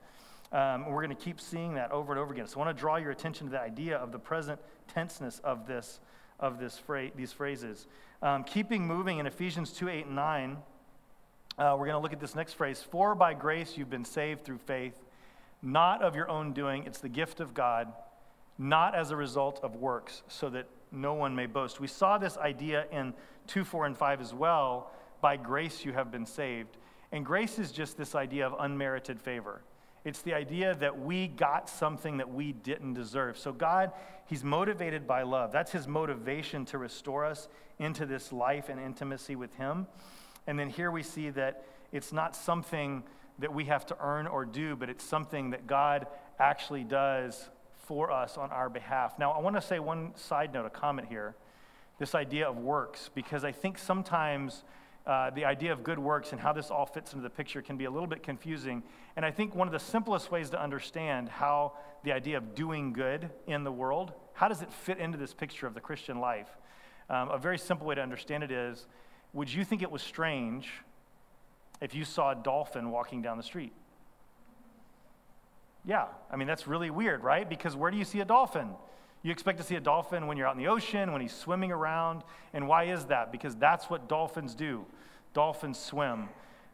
Um, 0.52 0.86
we're 0.88 1.04
going 1.04 1.16
to 1.16 1.24
keep 1.24 1.40
seeing 1.40 1.76
that 1.76 1.92
over 1.92 2.12
and 2.12 2.20
over 2.20 2.34
again. 2.34 2.48
So 2.48 2.60
I 2.60 2.66
want 2.66 2.78
to 2.78 2.80
draw 2.80 2.98
your 2.98 3.12
attention 3.12 3.48
to 3.48 3.52
the 3.52 3.60
idea 3.60 3.98
of 3.98 4.12
the 4.12 4.20
present 4.20 4.60
tenseness 4.88 5.40
of 5.40 5.68
this, 5.68 6.00
of 6.40 6.60
this 6.60 6.78
fra- 6.78 7.12
these 7.16 7.32
phrases. 7.32 7.88
Um, 8.22 8.44
keeping 8.44 8.86
moving 8.86 9.20
in 9.20 9.26
Ephesians 9.26 9.72
2 9.72 9.90
8 9.90 10.06
and 10.06 10.16
9, 10.16 10.58
uh, 11.58 11.76
we're 11.78 11.86
going 11.86 11.92
to 11.92 12.00
look 12.00 12.14
at 12.14 12.20
this 12.20 12.36
next 12.36 12.54
phrase 12.54 12.82
For 12.82 13.16
by 13.16 13.34
grace 13.34 13.78
you've 13.78 13.90
been 13.90 14.06
saved 14.06 14.44
through 14.44 14.60
faith, 14.60 15.00
not 15.62 16.04
of 16.04 16.16
your 16.16 16.30
own 16.30 16.54
doing, 16.54 16.84
it's 16.84 17.00
the 17.00 17.10
gift 17.10 17.40
of 17.40 17.54
God, 17.54 17.92
not 18.58 18.96
as 18.96 19.12
a 19.12 19.16
result 19.16 19.60
of 19.64 19.76
works, 19.76 20.24
so 20.28 20.50
that 20.50 20.68
no 20.92 21.14
one 21.14 21.36
may 21.36 21.48
boast. 21.48 21.80
We 21.80 21.88
saw 21.88 22.18
this 22.18 22.38
idea 22.38 22.86
in 22.92 23.14
2, 23.48 23.64
4, 23.64 23.88
and 23.88 23.98
5 23.98 24.22
as 24.22 24.34
well. 24.34 24.92
By 25.22 25.38
grace 25.38 25.84
you 25.86 25.94
have 25.94 26.12
been 26.12 26.26
saved. 26.26 26.78
And 27.12 27.26
grace 27.26 27.60
is 27.60 27.72
just 27.72 27.98
this 27.98 28.16
idea 28.16 28.46
of 28.46 28.56
unmerited 28.60 29.22
favor. 29.22 29.62
It's 30.06 30.22
the 30.22 30.34
idea 30.34 30.76
that 30.76 31.00
we 31.00 31.28
got 31.28 31.70
something 31.70 32.18
that 32.18 32.32
we 32.32 32.52
didn't 32.52 32.94
deserve. 32.94 33.38
So, 33.38 33.54
God, 33.54 33.92
He's 34.26 34.44
motivated 34.44 35.08
by 35.08 35.24
love. 35.24 35.52
That's 35.52 35.72
His 35.72 35.88
motivation 35.88 36.66
to 36.66 36.78
restore 36.78 37.26
us 37.26 37.48
into 37.80 38.06
this 38.06 38.34
life 38.34 38.70
and 38.70 38.80
intimacy 38.80 39.36
with 39.36 39.54
Him. 39.56 39.88
And 40.46 40.60
then 40.60 40.70
here 40.70 40.92
we 40.92 41.04
see 41.04 41.30
that 41.32 41.66
it's 41.92 42.12
not 42.12 42.36
something 42.36 43.04
that 43.40 43.54
we 43.54 43.66
have 43.66 43.86
to 43.88 43.98
earn 44.00 44.28
or 44.28 44.46
do, 44.46 44.76
but 44.76 44.90
it's 44.90 45.04
something 45.04 45.52
that 45.52 45.68
God 45.68 46.08
actually 46.38 46.84
does 46.84 47.50
for 47.84 48.12
us 48.12 48.38
on 48.38 48.50
our 48.52 48.70
behalf. 48.70 49.20
Now, 49.20 49.32
I 49.32 49.40
want 49.40 49.56
to 49.56 49.62
say 49.62 49.80
one 49.80 50.16
side 50.16 50.54
note, 50.54 50.66
a 50.66 50.70
comment 50.70 51.08
here 51.08 51.36
this 52.00 52.16
idea 52.16 52.48
of 52.50 52.58
works, 52.58 53.10
because 53.14 53.44
I 53.44 53.52
think 53.52 53.78
sometimes 53.78 54.64
uh, 55.06 55.30
the 55.30 55.46
idea 55.46 55.72
of 55.72 55.84
good 55.84 56.00
works 56.00 56.32
and 56.32 56.42
how 56.42 56.52
this 56.52 56.72
all 56.72 56.86
fits 56.86 57.14
into 57.14 57.22
the 57.22 57.30
picture 57.30 57.62
can 57.62 57.78
be 57.78 57.86
a 57.86 57.92
little 57.92 58.08
bit 58.08 58.24
confusing. 58.24 58.82
And 59.16 59.26
I 59.26 59.32
think 59.32 59.54
one 59.54 59.68
of 59.68 59.74
the 59.74 59.80
simplest 59.80 60.32
ways 60.32 60.50
to 60.50 60.62
understand 60.62 61.30
how 61.30 61.74
the 62.04 62.12
idea 62.12 62.38
of 62.38 62.56
doing 62.56 62.94
good 62.94 63.30
in 63.48 63.64
the 63.64 63.72
world, 63.72 64.14
how 64.34 64.48
does 64.48 64.62
it 64.62 64.72
fit 64.72 64.98
into 64.98 65.18
this 65.18 65.34
picture 65.34 65.68
of 65.68 65.74
the 65.74 65.82
Christian 65.82 66.20
life? 66.20 66.50
Um, 67.10 67.30
a 67.30 67.38
very 67.38 67.58
simple 67.58 67.86
way 67.86 67.96
to 67.96 68.02
understand 68.02 68.44
it 68.44 68.52
is 68.52 68.88
would 69.34 69.54
you 69.54 69.66
think 69.66 69.82
it 69.82 69.92
was 69.92 70.02
strange 70.02 70.72
if 71.82 71.94
you 71.94 72.06
saw 72.06 72.32
a 72.32 72.36
dolphin 72.36 72.92
walking 72.92 73.22
down 73.22 73.38
the 73.38 73.44
street? 73.44 73.74
Yeah, 75.86 76.06
I 76.32 76.38
mean, 76.38 76.48
that's 76.48 76.68
really 76.68 76.90
weird, 76.90 77.24
right? 77.24 77.48
Because 77.48 77.76
where 77.76 77.92
do 77.92 77.98
you 77.98 78.06
see 78.06 78.22
a 78.22 78.26
dolphin? 78.26 78.70
You 79.22 79.32
expect 79.32 79.58
to 79.60 79.64
see 79.64 79.76
a 79.76 79.82
dolphin 79.82 80.28
when 80.28 80.38
you're 80.38 80.48
out 80.48 80.56
in 80.56 80.62
the 80.62 80.70
ocean, 80.70 81.12
when 81.12 81.22
he's 81.22 81.34
swimming 81.34 81.72
around. 81.72 82.24
And 82.54 82.68
why 82.68 82.86
is 82.86 83.06
that? 83.06 83.32
Because 83.32 83.56
that's 83.56 83.90
what 83.90 84.08
dolphins 84.10 84.56
do. 84.56 84.86
Dolphins 85.34 85.80
swim. 85.80 86.30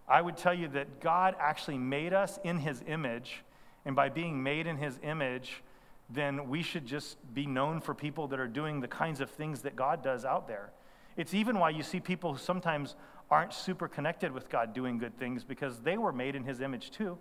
I 0.08 0.22
would 0.22 0.38
tell 0.38 0.54
you 0.54 0.68
that 0.70 1.00
God 1.00 1.36
actually 1.40 1.78
made 1.78 2.14
us 2.14 2.40
in 2.44 2.58
his 2.58 2.84
image. 2.88 3.44
And 3.86 3.96
by 3.96 4.10
being 4.10 4.42
made 4.42 4.68
in 4.68 4.78
his 4.78 5.00
image, 5.04 5.64
then 6.10 6.50
we 6.50 6.64
should 6.64 6.86
just 6.86 7.18
be 7.34 7.46
known 7.46 7.82
for 7.82 7.94
people 7.94 8.28
that 8.28 8.40
are 8.40 8.48
doing 8.48 8.82
the 8.82 8.88
kinds 8.88 9.22
of 9.22 9.30
things 9.30 9.62
that 9.62 9.76
God 9.76 10.04
does 10.04 10.26
out 10.26 10.48
there. 10.48 10.72
It's 11.18 11.34
even 11.34 11.60
why 11.60 11.70
you 11.70 11.84
see 11.84 12.00
people 12.00 12.34
who 12.34 12.40
sometimes 12.40 12.96
aren't 13.30 13.54
super 13.54 13.88
connected 13.88 14.32
with 14.32 14.50
God 14.50 14.74
doing 14.74 14.98
good 14.98 15.18
things 15.20 15.44
because 15.44 15.80
they 15.82 15.98
were 15.98 16.12
made 16.12 16.36
in 16.36 16.44
his 16.44 16.62
image 16.62 16.90
too. 16.90 17.18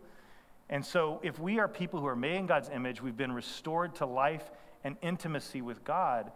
And 0.71 0.85
so, 0.85 1.21
if 1.23 1.39
we 1.39 1.59
are 1.59 1.69
people 1.69 2.01
who 2.01 2.07
are 2.07 2.17
made 2.17 2.37
in 2.37 2.47
God's 2.47 2.69
image, 2.69 3.03
we've 3.03 3.17
been 3.17 3.33
restored 3.33 3.95
to 3.97 4.07
life 4.07 4.51
and 4.85 4.97
intimacy 5.01 5.63
with 5.63 5.83
God, 5.83 6.31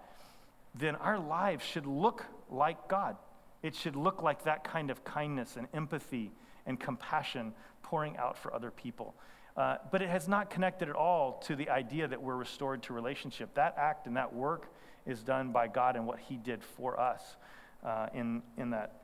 then 0.74 0.96
our 0.96 1.18
lives 1.18 1.64
should 1.64 1.86
look 1.86 2.24
like 2.50 2.88
God. 2.88 3.16
It 3.62 3.74
should 3.74 3.94
look 3.94 4.22
like 4.22 4.44
that 4.44 4.64
kind 4.64 4.90
of 4.90 5.04
kindness 5.04 5.56
and 5.56 5.68
empathy 5.74 6.32
and 6.66 6.80
compassion 6.80 7.52
pouring 7.82 8.16
out 8.16 8.38
for 8.38 8.54
other 8.54 8.70
people. 8.70 9.14
Uh, 9.56 9.76
but 9.90 10.00
it 10.00 10.08
has 10.08 10.28
not 10.28 10.48
connected 10.48 10.88
at 10.88 10.96
all 10.96 11.34
to 11.44 11.54
the 11.54 11.68
idea 11.68 12.08
that 12.08 12.20
we're 12.20 12.36
restored 12.36 12.82
to 12.84 12.94
relationship. 12.94 13.52
That 13.54 13.74
act 13.76 14.06
and 14.06 14.16
that 14.16 14.32
work 14.32 14.72
is 15.04 15.22
done 15.22 15.52
by 15.52 15.68
God 15.68 15.94
and 15.94 16.06
what 16.06 16.18
He 16.18 16.36
did 16.38 16.64
for 16.64 16.98
us 16.98 17.36
uh, 17.84 18.06
in, 18.14 18.42
in 18.56 18.70
that. 18.70 19.02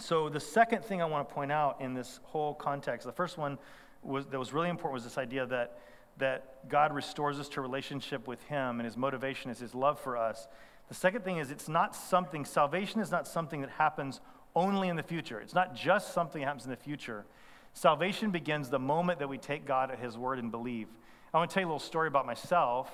So, 0.00 0.28
the 0.28 0.40
second 0.40 0.84
thing 0.84 1.02
I 1.02 1.04
want 1.04 1.28
to 1.28 1.34
point 1.34 1.52
out 1.52 1.80
in 1.80 1.94
this 1.94 2.20
whole 2.24 2.54
context, 2.54 3.06
the 3.06 3.12
first 3.12 3.38
one 3.38 3.58
was, 4.02 4.26
that 4.26 4.38
was 4.38 4.52
really 4.52 4.68
important 4.70 4.94
was 4.94 5.04
this 5.04 5.18
idea 5.18 5.46
that 5.46 5.78
that 6.20 6.68
God 6.68 6.92
restores 6.94 7.40
us 7.40 7.48
to 7.50 7.60
relationship 7.60 8.28
with 8.28 8.42
Him 8.44 8.78
and 8.78 8.84
His 8.84 8.96
motivation 8.96 9.50
is 9.50 9.58
His 9.58 9.74
love 9.74 9.98
for 9.98 10.16
us. 10.16 10.46
The 10.88 10.94
second 10.94 11.24
thing 11.24 11.38
is 11.38 11.50
it's 11.50 11.68
not 11.68 11.96
something, 11.96 12.44
salvation 12.44 13.00
is 13.00 13.10
not 13.10 13.26
something 13.26 13.60
that 13.62 13.70
happens 13.70 14.20
only 14.54 14.88
in 14.88 14.96
the 14.96 15.02
future. 15.02 15.40
It's 15.40 15.54
not 15.54 15.74
just 15.74 16.12
something 16.12 16.40
that 16.40 16.46
happens 16.46 16.64
in 16.64 16.70
the 16.70 16.76
future. 16.76 17.24
Salvation 17.72 18.30
begins 18.30 18.68
the 18.68 18.78
moment 18.78 19.18
that 19.20 19.28
we 19.28 19.38
take 19.38 19.66
God 19.66 19.90
at 19.90 19.98
His 19.98 20.16
word 20.16 20.38
and 20.38 20.50
believe. 20.50 20.88
I 21.32 21.38
want 21.38 21.50
to 21.50 21.54
tell 21.54 21.62
you 21.62 21.66
a 21.66 21.70
little 21.70 21.78
story 21.78 22.08
about 22.08 22.26
myself. 22.26 22.90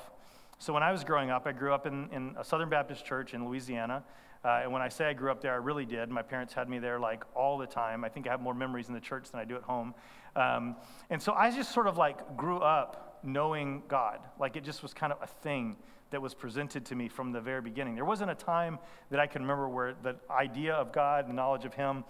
So, 0.59 0.73
when 0.73 0.83
I 0.83 0.93
was 0.93 1.05
growing 1.05 1.31
up, 1.31 1.47
I 1.47 1.53
grew 1.53 1.73
up 1.73 1.87
in, 1.87 2.09
in 2.13 2.35
a 2.39 2.45
Southern 2.45 2.69
Baptist 2.69 3.05
church 3.05 3.35
in 3.35 3.47
Louisiana. 3.47 4.03
Uh, 4.45 4.61
and 4.63 4.73
when 4.73 4.81
I 4.81 4.89
say 4.89 5.07
I 5.07 5.13
grew 5.13 5.31
up 5.31 5.41
there, 5.41 5.53
I 5.53 5.57
really 5.57 5.85
did. 5.85 6.09
My 6.09 6.23
parents 6.23 6.55
had 6.55 6.69
me 6.69 6.79
there 6.79 7.01
like 7.01 7.25
all 7.35 7.59
the 7.59 7.67
time. 7.67 8.05
I 8.05 8.09
think 8.09 8.29
I 8.29 8.31
have 8.31 8.41
more 8.41 8.55
memories 8.55 8.89
in 8.89 8.95
the 8.95 9.01
church 9.01 9.31
than 9.31 9.41
I 9.41 9.45
do 9.45 9.57
at 9.57 9.63
home. 9.63 9.95
Um, 10.37 10.77
and 11.11 11.21
so 11.21 11.33
I 11.33 11.51
just 11.51 11.73
sort 11.73 11.87
of 11.89 11.99
like 11.99 12.37
grew 12.37 12.59
up 12.59 13.19
knowing 13.25 13.83
God. 13.89 14.21
Like 14.39 14.57
it 14.57 14.63
just 14.63 14.83
was 14.83 14.95
kind 14.95 15.13
of 15.13 15.19
a 15.21 15.27
thing 15.27 15.77
that 16.11 16.23
was 16.23 16.35
presented 16.35 16.85
to 16.87 16.95
me 16.95 17.09
from 17.09 17.33
the 17.33 17.41
very 17.41 17.61
beginning. 17.61 17.97
There 17.97 18.05
wasn't 18.05 18.31
a 18.31 18.35
time 18.35 18.79
that 19.11 19.19
I 19.19 19.27
can 19.27 19.43
remember 19.43 19.69
where 19.69 19.95
the 20.03 20.17
idea 20.31 20.75
of 20.75 20.93
God, 20.93 21.29
the 21.29 21.33
knowledge 21.33 21.65
of 21.65 21.75
Him, 21.75 22.05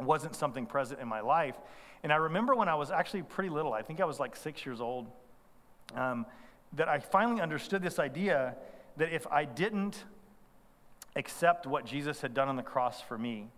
wasn't 0.00 0.34
something 0.34 0.66
present 0.66 1.00
in 1.00 1.06
my 1.06 1.20
life. 1.20 1.56
And 2.02 2.12
I 2.12 2.16
remember 2.16 2.54
when 2.54 2.68
I 2.68 2.74
was 2.74 2.90
actually 2.90 3.22
pretty 3.22 3.50
little, 3.50 3.72
I 3.72 3.82
think 3.82 4.00
I 4.00 4.04
was 4.04 4.18
like 4.18 4.34
six 4.34 4.66
years 4.66 4.80
old, 4.80 5.06
um, 5.94 6.26
that 6.76 6.88
I 6.88 6.98
finally 6.98 7.40
understood 7.40 7.82
this 7.82 7.98
idea 7.98 8.56
that 8.96 9.12
if 9.12 9.26
I 9.26 9.44
didn't 9.44 10.04
accept 11.16 11.66
what 11.66 11.84
Jesus 11.84 12.20
had 12.20 12.34
done 12.34 12.48
on 12.48 12.56
the 12.56 12.62
cross 12.62 13.00
for 13.00 13.16
me, 13.18 13.48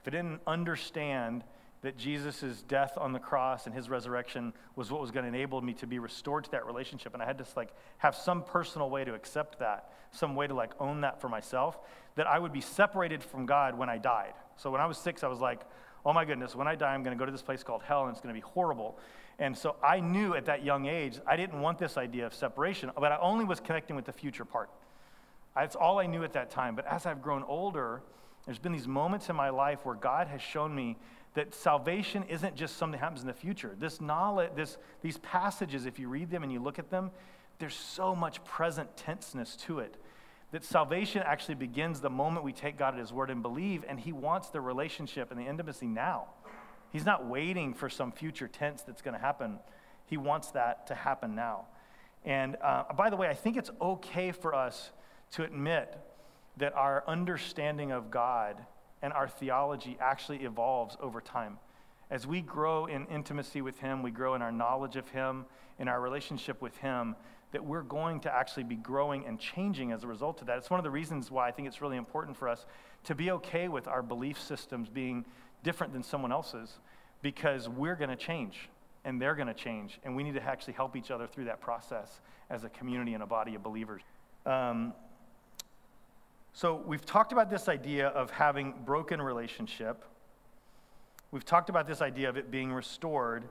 if 0.00 0.08
I 0.08 0.10
didn't 0.10 0.40
understand 0.46 1.44
that 1.82 1.96
Jesus' 1.96 2.62
death 2.68 2.92
on 2.98 3.12
the 3.12 3.18
cross 3.18 3.66
and 3.66 3.74
his 3.74 3.88
resurrection 3.88 4.52
was 4.76 4.90
what 4.90 5.00
was 5.00 5.10
going 5.10 5.24
to 5.24 5.28
enable 5.28 5.62
me 5.62 5.72
to 5.74 5.86
be 5.86 5.98
restored 5.98 6.44
to 6.44 6.50
that 6.50 6.66
relationship. 6.66 7.14
And 7.14 7.22
I 7.22 7.26
had 7.26 7.38
to 7.38 7.46
like 7.56 7.70
have 7.98 8.14
some 8.14 8.42
personal 8.42 8.90
way 8.90 9.04
to 9.04 9.14
accept 9.14 9.58
that, 9.60 9.92
some 10.10 10.34
way 10.34 10.46
to 10.46 10.54
like 10.54 10.72
own 10.78 11.00
that 11.00 11.20
for 11.20 11.28
myself, 11.28 11.78
that 12.16 12.26
I 12.26 12.38
would 12.38 12.52
be 12.52 12.60
separated 12.60 13.22
from 13.22 13.46
God 13.46 13.78
when 13.78 13.88
I 13.88 13.96
died. 13.96 14.34
So 14.56 14.70
when 14.70 14.80
I 14.80 14.86
was 14.86 14.98
six, 14.98 15.24
I 15.24 15.28
was 15.28 15.40
like, 15.40 15.62
oh 16.04 16.12
my 16.12 16.24
goodness, 16.24 16.54
when 16.54 16.66
I 16.66 16.74
die, 16.74 16.94
I'm 16.94 17.02
going 17.02 17.16
to 17.16 17.18
go 17.18 17.26
to 17.26 17.32
this 17.32 17.42
place 17.42 17.62
called 17.62 17.82
hell 17.82 18.02
and 18.04 18.10
it's 18.10 18.20
going 18.20 18.34
to 18.34 18.40
be 18.40 18.46
horrible. 18.46 18.98
And 19.38 19.56
so 19.56 19.76
I 19.82 20.00
knew 20.00 20.34
at 20.34 20.44
that 20.46 20.64
young 20.64 20.86
age, 20.86 21.18
I 21.26 21.36
didn't 21.36 21.60
want 21.60 21.78
this 21.78 21.96
idea 21.96 22.26
of 22.26 22.34
separation, 22.34 22.90
but 22.98 23.12
I 23.12 23.18
only 23.18 23.44
was 23.44 23.60
connecting 23.60 23.96
with 23.96 24.04
the 24.04 24.12
future 24.12 24.44
part. 24.44 24.70
That's 25.54 25.76
all 25.76 25.98
I 25.98 26.06
knew 26.06 26.24
at 26.24 26.32
that 26.34 26.50
time. 26.50 26.76
But 26.76 26.86
as 26.86 27.06
I've 27.06 27.22
grown 27.22 27.42
older, 27.44 28.02
there's 28.44 28.58
been 28.58 28.72
these 28.72 28.88
moments 28.88 29.28
in 29.28 29.36
my 29.36 29.50
life 29.50 29.80
where 29.84 29.94
God 29.94 30.28
has 30.28 30.42
shown 30.42 30.74
me 30.74 30.96
that 31.34 31.54
salvation 31.54 32.24
isn't 32.24 32.56
just 32.56 32.76
something 32.76 32.98
that 32.98 33.04
happens 33.04 33.22
in 33.22 33.26
the 33.26 33.32
future. 33.32 33.76
This 33.78 34.00
knowledge, 34.00 34.50
this, 34.56 34.78
these 35.00 35.18
passages, 35.18 35.86
if 35.86 35.98
you 35.98 36.08
read 36.08 36.30
them 36.30 36.42
and 36.42 36.52
you 36.52 36.60
look 36.60 36.78
at 36.78 36.90
them, 36.90 37.10
there's 37.58 37.74
so 37.74 38.14
much 38.16 38.42
present 38.44 38.96
tenseness 38.96 39.54
to 39.56 39.78
it. 39.78 39.96
That 40.52 40.64
salvation 40.64 41.22
actually 41.24 41.54
begins 41.54 42.00
the 42.00 42.10
moment 42.10 42.44
we 42.44 42.52
take 42.52 42.76
God 42.76 42.94
at 42.94 43.00
His 43.00 43.12
word 43.12 43.30
and 43.30 43.42
believe, 43.42 43.84
and 43.88 44.00
He 44.00 44.12
wants 44.12 44.48
the 44.48 44.60
relationship 44.60 45.30
and 45.30 45.38
the 45.38 45.44
intimacy 45.44 45.86
now. 45.86 46.26
He's 46.92 47.06
not 47.06 47.26
waiting 47.26 47.72
for 47.72 47.88
some 47.88 48.10
future 48.10 48.48
tense 48.48 48.82
that's 48.82 49.00
going 49.00 49.14
to 49.14 49.20
happen. 49.20 49.60
He 50.06 50.16
wants 50.16 50.50
that 50.50 50.88
to 50.88 50.94
happen 50.94 51.36
now. 51.36 51.66
And 52.24 52.56
uh, 52.62 52.92
by 52.96 53.10
the 53.10 53.16
way, 53.16 53.28
I 53.28 53.34
think 53.34 53.56
it's 53.56 53.70
okay 53.80 54.32
for 54.32 54.54
us 54.54 54.90
to 55.32 55.44
admit 55.44 55.96
that 56.56 56.74
our 56.74 57.04
understanding 57.06 57.92
of 57.92 58.10
God 58.10 58.56
and 59.02 59.12
our 59.12 59.28
theology 59.28 59.96
actually 60.00 60.38
evolves 60.38 60.96
over 61.00 61.20
time. 61.20 61.58
As 62.10 62.26
we 62.26 62.40
grow 62.40 62.86
in 62.86 63.06
intimacy 63.06 63.62
with 63.62 63.78
Him, 63.78 64.02
we 64.02 64.10
grow 64.10 64.34
in 64.34 64.42
our 64.42 64.50
knowledge 64.50 64.96
of 64.96 65.08
Him, 65.10 65.46
in 65.78 65.86
our 65.86 66.00
relationship 66.00 66.60
with 66.60 66.76
Him, 66.78 67.14
that 67.52 67.64
we're 67.64 67.82
going 67.82 68.20
to 68.20 68.34
actually 68.34 68.64
be 68.64 68.76
growing 68.76 69.26
and 69.26 69.38
changing 69.38 69.92
as 69.92 70.04
a 70.04 70.06
result 70.06 70.40
of 70.40 70.46
that. 70.46 70.58
It's 70.58 70.70
one 70.70 70.78
of 70.78 70.84
the 70.84 70.90
reasons 70.90 71.30
why 71.30 71.48
I 71.48 71.50
think 71.50 71.66
it's 71.68 71.80
really 71.80 71.96
important 71.96 72.36
for 72.36 72.48
us 72.48 72.64
to 73.04 73.14
be 73.14 73.30
okay 73.32 73.68
with 73.68 73.88
our 73.88 74.02
belief 74.02 74.40
systems 74.40 74.88
being 74.88 75.24
different 75.64 75.92
than 75.92 76.02
someone 76.02 76.32
else's, 76.32 76.78
because 77.22 77.68
we're 77.68 77.96
going 77.96 78.10
to 78.10 78.16
change 78.16 78.68
and 79.04 79.20
they're 79.20 79.34
going 79.34 79.48
to 79.48 79.54
change, 79.54 79.98
and 80.04 80.14
we 80.14 80.22
need 80.22 80.34
to 80.34 80.42
actually 80.42 80.74
help 80.74 80.94
each 80.94 81.10
other 81.10 81.26
through 81.26 81.44
that 81.44 81.60
process 81.60 82.20
as 82.50 82.64
a 82.64 82.68
community 82.68 83.14
and 83.14 83.22
a 83.22 83.26
body 83.26 83.54
of 83.54 83.62
believers. 83.62 84.02
Um, 84.44 84.92
so, 86.52 86.82
we've 86.86 87.04
talked 87.04 87.32
about 87.32 87.48
this 87.48 87.68
idea 87.68 88.08
of 88.08 88.30
having 88.30 88.74
broken 88.84 89.22
relationship. 89.22 90.04
We've 91.30 91.44
talked 91.44 91.70
about 91.70 91.86
this 91.86 92.02
idea 92.02 92.28
of 92.28 92.36
it 92.36 92.50
being 92.50 92.72
restored. 92.72 93.44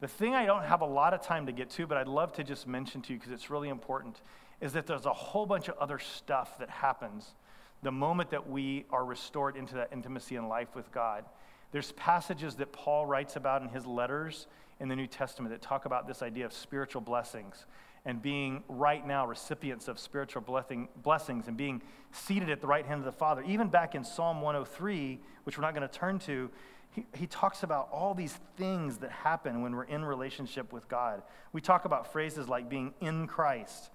The 0.00 0.08
thing 0.08 0.34
I 0.34 0.46
don't 0.46 0.64
have 0.64 0.80
a 0.80 0.86
lot 0.86 1.12
of 1.12 1.22
time 1.22 1.46
to 1.46 1.52
get 1.52 1.70
to, 1.70 1.86
but 1.86 1.98
I'd 1.98 2.08
love 2.08 2.32
to 2.34 2.44
just 2.44 2.66
mention 2.66 3.02
to 3.02 3.12
you 3.12 3.18
because 3.18 3.32
it's 3.32 3.50
really 3.50 3.68
important, 3.68 4.20
is 4.60 4.72
that 4.74 4.86
there's 4.86 5.06
a 5.06 5.12
whole 5.12 5.44
bunch 5.44 5.68
of 5.68 5.76
other 5.78 5.98
stuff 5.98 6.58
that 6.58 6.70
happens 6.70 7.34
the 7.82 7.90
moment 7.90 8.30
that 8.30 8.48
we 8.48 8.84
are 8.90 9.04
restored 9.04 9.56
into 9.56 9.74
that 9.74 9.88
intimacy 9.92 10.36
and 10.36 10.48
life 10.48 10.74
with 10.74 10.90
God. 10.92 11.24
There's 11.70 11.92
passages 11.92 12.56
that 12.56 12.72
Paul 12.72 13.06
writes 13.06 13.36
about 13.36 13.62
in 13.62 13.68
his 13.68 13.86
letters 13.86 14.46
in 14.80 14.88
the 14.88 14.96
New 14.96 15.06
Testament 15.06 15.52
that 15.52 15.62
talk 15.62 15.84
about 15.84 16.06
this 16.06 16.22
idea 16.22 16.46
of 16.46 16.52
spiritual 16.52 17.00
blessings 17.00 17.66
and 18.04 18.22
being 18.22 18.62
right 18.68 19.06
now 19.06 19.26
recipients 19.26 19.88
of 19.88 19.98
spiritual 19.98 20.40
blessing, 20.40 20.88
blessings 21.02 21.48
and 21.48 21.56
being 21.56 21.82
seated 22.12 22.48
at 22.48 22.60
the 22.60 22.66
right 22.66 22.86
hand 22.86 23.00
of 23.00 23.04
the 23.04 23.12
Father. 23.12 23.42
Even 23.42 23.68
back 23.68 23.94
in 23.94 24.04
Psalm 24.04 24.40
103, 24.40 25.20
which 25.44 25.58
we're 25.58 25.62
not 25.62 25.74
going 25.74 25.86
to 25.86 25.94
turn 25.94 26.18
to, 26.20 26.50
he, 26.92 27.06
he 27.14 27.26
talks 27.26 27.62
about 27.62 27.88
all 27.92 28.14
these 28.14 28.38
things 28.56 28.98
that 28.98 29.10
happen 29.10 29.62
when 29.62 29.74
we're 29.74 29.84
in 29.84 30.04
relationship 30.04 30.72
with 30.72 30.88
God. 30.88 31.22
We 31.52 31.60
talk 31.60 31.84
about 31.84 32.12
phrases 32.12 32.48
like 32.48 32.68
being 32.68 32.94
in 33.00 33.26
Christ 33.26 33.90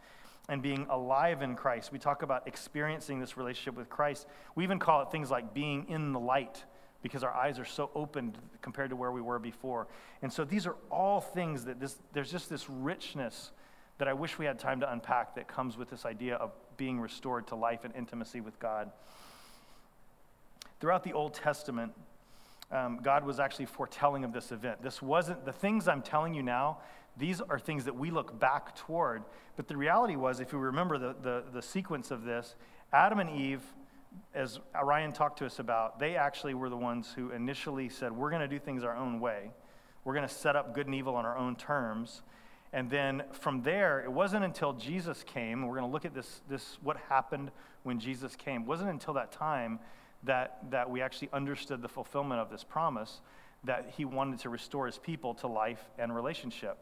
and 0.49 0.61
being 0.61 0.85
alive 0.89 1.41
in 1.41 1.55
Christ. 1.55 1.91
We 1.91 1.99
talk 1.99 2.21
about 2.21 2.47
experiencing 2.47 3.19
this 3.19 3.37
relationship 3.37 3.75
with 3.75 3.89
Christ. 3.89 4.27
We 4.55 4.63
even 4.63 4.79
call 4.79 5.01
it 5.01 5.11
things 5.11 5.31
like 5.31 5.53
being 5.53 5.87
in 5.89 6.11
the 6.11 6.19
light 6.19 6.63
because 7.01 7.23
our 7.23 7.33
eyes 7.33 7.59
are 7.59 7.65
so 7.65 7.89
opened 7.95 8.37
compared 8.61 8.89
to 8.89 8.95
where 8.95 9.11
we 9.11 9.21
were 9.21 9.39
before. 9.39 9.87
And 10.21 10.31
so 10.31 10.45
these 10.45 10.65
are 10.65 10.75
all 10.89 11.19
things 11.19 11.65
that 11.65 11.79
this, 11.79 11.97
there's 12.13 12.31
just 12.31 12.49
this 12.49 12.69
richness 12.69 13.51
that 13.97 14.07
I 14.07 14.13
wish 14.13 14.37
we 14.37 14.45
had 14.45 14.57
time 14.57 14.79
to 14.79 14.91
unpack 14.91 15.35
that 15.35 15.47
comes 15.47 15.77
with 15.77 15.89
this 15.89 16.05
idea 16.05 16.35
of 16.35 16.51
being 16.77 16.99
restored 16.99 17.47
to 17.47 17.55
life 17.55 17.83
and 17.83 17.93
intimacy 17.95 18.41
with 18.41 18.57
God. 18.59 18.91
Throughout 20.79 21.03
the 21.03 21.13
Old 21.13 21.33
Testament, 21.33 21.93
um, 22.73 22.99
God 23.01 23.23
was 23.23 23.39
actually 23.39 23.67
foretelling 23.67 24.23
of 24.23 24.33
this 24.33 24.51
event. 24.51 24.81
This 24.81 25.01
wasn't 25.01 25.45
the 25.45 25.53
things 25.53 25.87
I'm 25.87 26.01
telling 26.01 26.33
you 26.33 26.41
now, 26.41 26.79
these 27.15 27.39
are 27.39 27.59
things 27.59 27.85
that 27.85 27.95
we 27.95 28.09
look 28.09 28.39
back 28.39 28.75
toward. 28.75 29.23
But 29.55 29.67
the 29.67 29.77
reality 29.77 30.15
was, 30.15 30.39
if 30.39 30.51
you 30.51 30.57
remember 30.57 30.97
the, 30.97 31.15
the, 31.21 31.43
the 31.53 31.61
sequence 31.61 32.09
of 32.09 32.23
this, 32.23 32.55
Adam 32.91 33.19
and 33.19 33.29
Eve 33.29 33.61
as 34.33 34.59
Ryan 34.83 35.11
talked 35.11 35.39
to 35.39 35.45
us 35.45 35.59
about, 35.59 35.99
they 35.99 36.15
actually 36.15 36.53
were 36.53 36.69
the 36.69 36.77
ones 36.77 37.11
who 37.15 37.31
initially 37.31 37.89
said, 37.89 38.11
We're 38.11 38.29
going 38.29 38.41
to 38.41 38.47
do 38.47 38.59
things 38.59 38.83
our 38.83 38.95
own 38.95 39.19
way. 39.19 39.51
We're 40.03 40.13
going 40.13 40.27
to 40.27 40.33
set 40.33 40.55
up 40.55 40.73
good 40.73 40.87
and 40.87 40.95
evil 40.95 41.15
on 41.15 41.25
our 41.25 41.37
own 41.37 41.55
terms. 41.55 42.23
And 42.73 42.89
then 42.89 43.23
from 43.31 43.61
there, 43.61 44.01
it 44.01 44.11
wasn't 44.11 44.43
until 44.43 44.73
Jesus 44.73 45.23
came, 45.23 45.65
we're 45.65 45.77
going 45.77 45.87
to 45.87 45.93
look 45.93 46.05
at 46.05 46.13
this, 46.13 46.41
this 46.49 46.77
what 46.81 46.97
happened 47.09 47.51
when 47.83 47.99
Jesus 47.99 48.35
came. 48.35 48.61
It 48.61 48.67
wasn't 48.67 48.89
until 48.89 49.13
that 49.13 49.31
time 49.31 49.79
that, 50.23 50.59
that 50.71 50.89
we 50.89 51.01
actually 51.01 51.29
understood 51.33 51.81
the 51.81 51.87
fulfillment 51.87 52.39
of 52.39 52.49
this 52.49 52.63
promise 52.63 53.21
that 53.63 53.93
he 53.95 54.05
wanted 54.05 54.39
to 54.39 54.49
restore 54.49 54.85
his 54.85 54.97
people 54.97 55.33
to 55.35 55.47
life 55.47 55.83
and 55.97 56.13
relationship. 56.15 56.77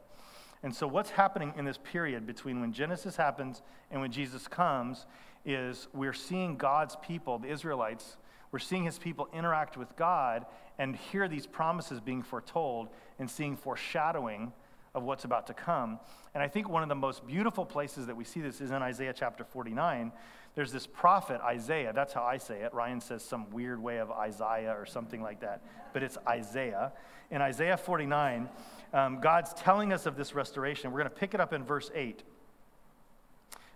And 0.63 0.75
so, 0.75 0.87
what's 0.87 1.09
happening 1.09 1.53
in 1.57 1.65
this 1.65 1.79
period 1.83 2.27
between 2.27 2.61
when 2.61 2.71
Genesis 2.71 3.15
happens 3.15 3.61
and 3.89 3.99
when 3.99 4.11
Jesus 4.11 4.47
comes 4.47 5.05
is 5.43 5.87
we're 5.93 6.13
seeing 6.13 6.55
God's 6.55 6.95
people, 6.97 7.39
the 7.39 7.49
Israelites, 7.49 8.17
we're 8.51 8.59
seeing 8.59 8.83
his 8.83 8.99
people 8.99 9.27
interact 9.33 9.77
with 9.77 9.95
God 9.95 10.45
and 10.77 10.95
hear 10.95 11.27
these 11.27 11.47
promises 11.47 11.99
being 11.99 12.21
foretold 12.21 12.89
and 13.17 13.29
seeing 13.29 13.55
foreshadowing 13.55 14.51
of 14.93 15.03
what's 15.03 15.23
about 15.23 15.47
to 15.47 15.53
come. 15.53 15.99
And 16.33 16.43
I 16.43 16.47
think 16.47 16.67
one 16.67 16.83
of 16.83 16.89
the 16.89 16.95
most 16.95 17.25
beautiful 17.25 17.65
places 17.65 18.07
that 18.07 18.15
we 18.15 18.23
see 18.23 18.41
this 18.41 18.59
is 18.61 18.71
in 18.71 18.81
Isaiah 18.81 19.13
chapter 19.15 19.43
49. 19.43 20.11
There's 20.53 20.71
this 20.71 20.85
prophet, 20.85 21.39
Isaiah. 21.41 21.93
That's 21.93 22.11
how 22.13 22.23
I 22.23 22.37
say 22.37 22.61
it. 22.61 22.73
Ryan 22.73 22.99
says 22.99 23.23
some 23.23 23.49
weird 23.51 23.81
way 23.81 23.99
of 23.99 24.11
Isaiah 24.11 24.75
or 24.77 24.85
something 24.85 25.21
like 25.21 25.39
that, 25.41 25.61
but 25.93 26.03
it's 26.03 26.17
Isaiah. 26.27 26.91
In 27.29 27.41
Isaiah 27.41 27.77
49, 27.77 28.49
um, 28.93 29.21
God's 29.21 29.53
telling 29.53 29.93
us 29.93 30.05
of 30.05 30.17
this 30.17 30.35
restoration. 30.35 30.91
We're 30.91 30.99
going 30.99 31.09
to 31.09 31.15
pick 31.15 31.33
it 31.33 31.39
up 31.39 31.53
in 31.53 31.63
verse 31.63 31.89
8. 31.95 32.23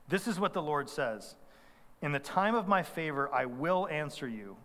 This 0.10 0.28
is 0.28 0.38
what 0.38 0.54
the 0.54 0.62
Lord 0.62 0.90
says 0.90 1.36
In 2.02 2.12
the 2.12 2.20
time 2.20 2.56
of 2.56 2.68
my 2.68 2.84
favor, 2.84 3.34
I 3.34 3.46
will 3.46 3.88
answer 3.88 4.28
you. 4.28 4.58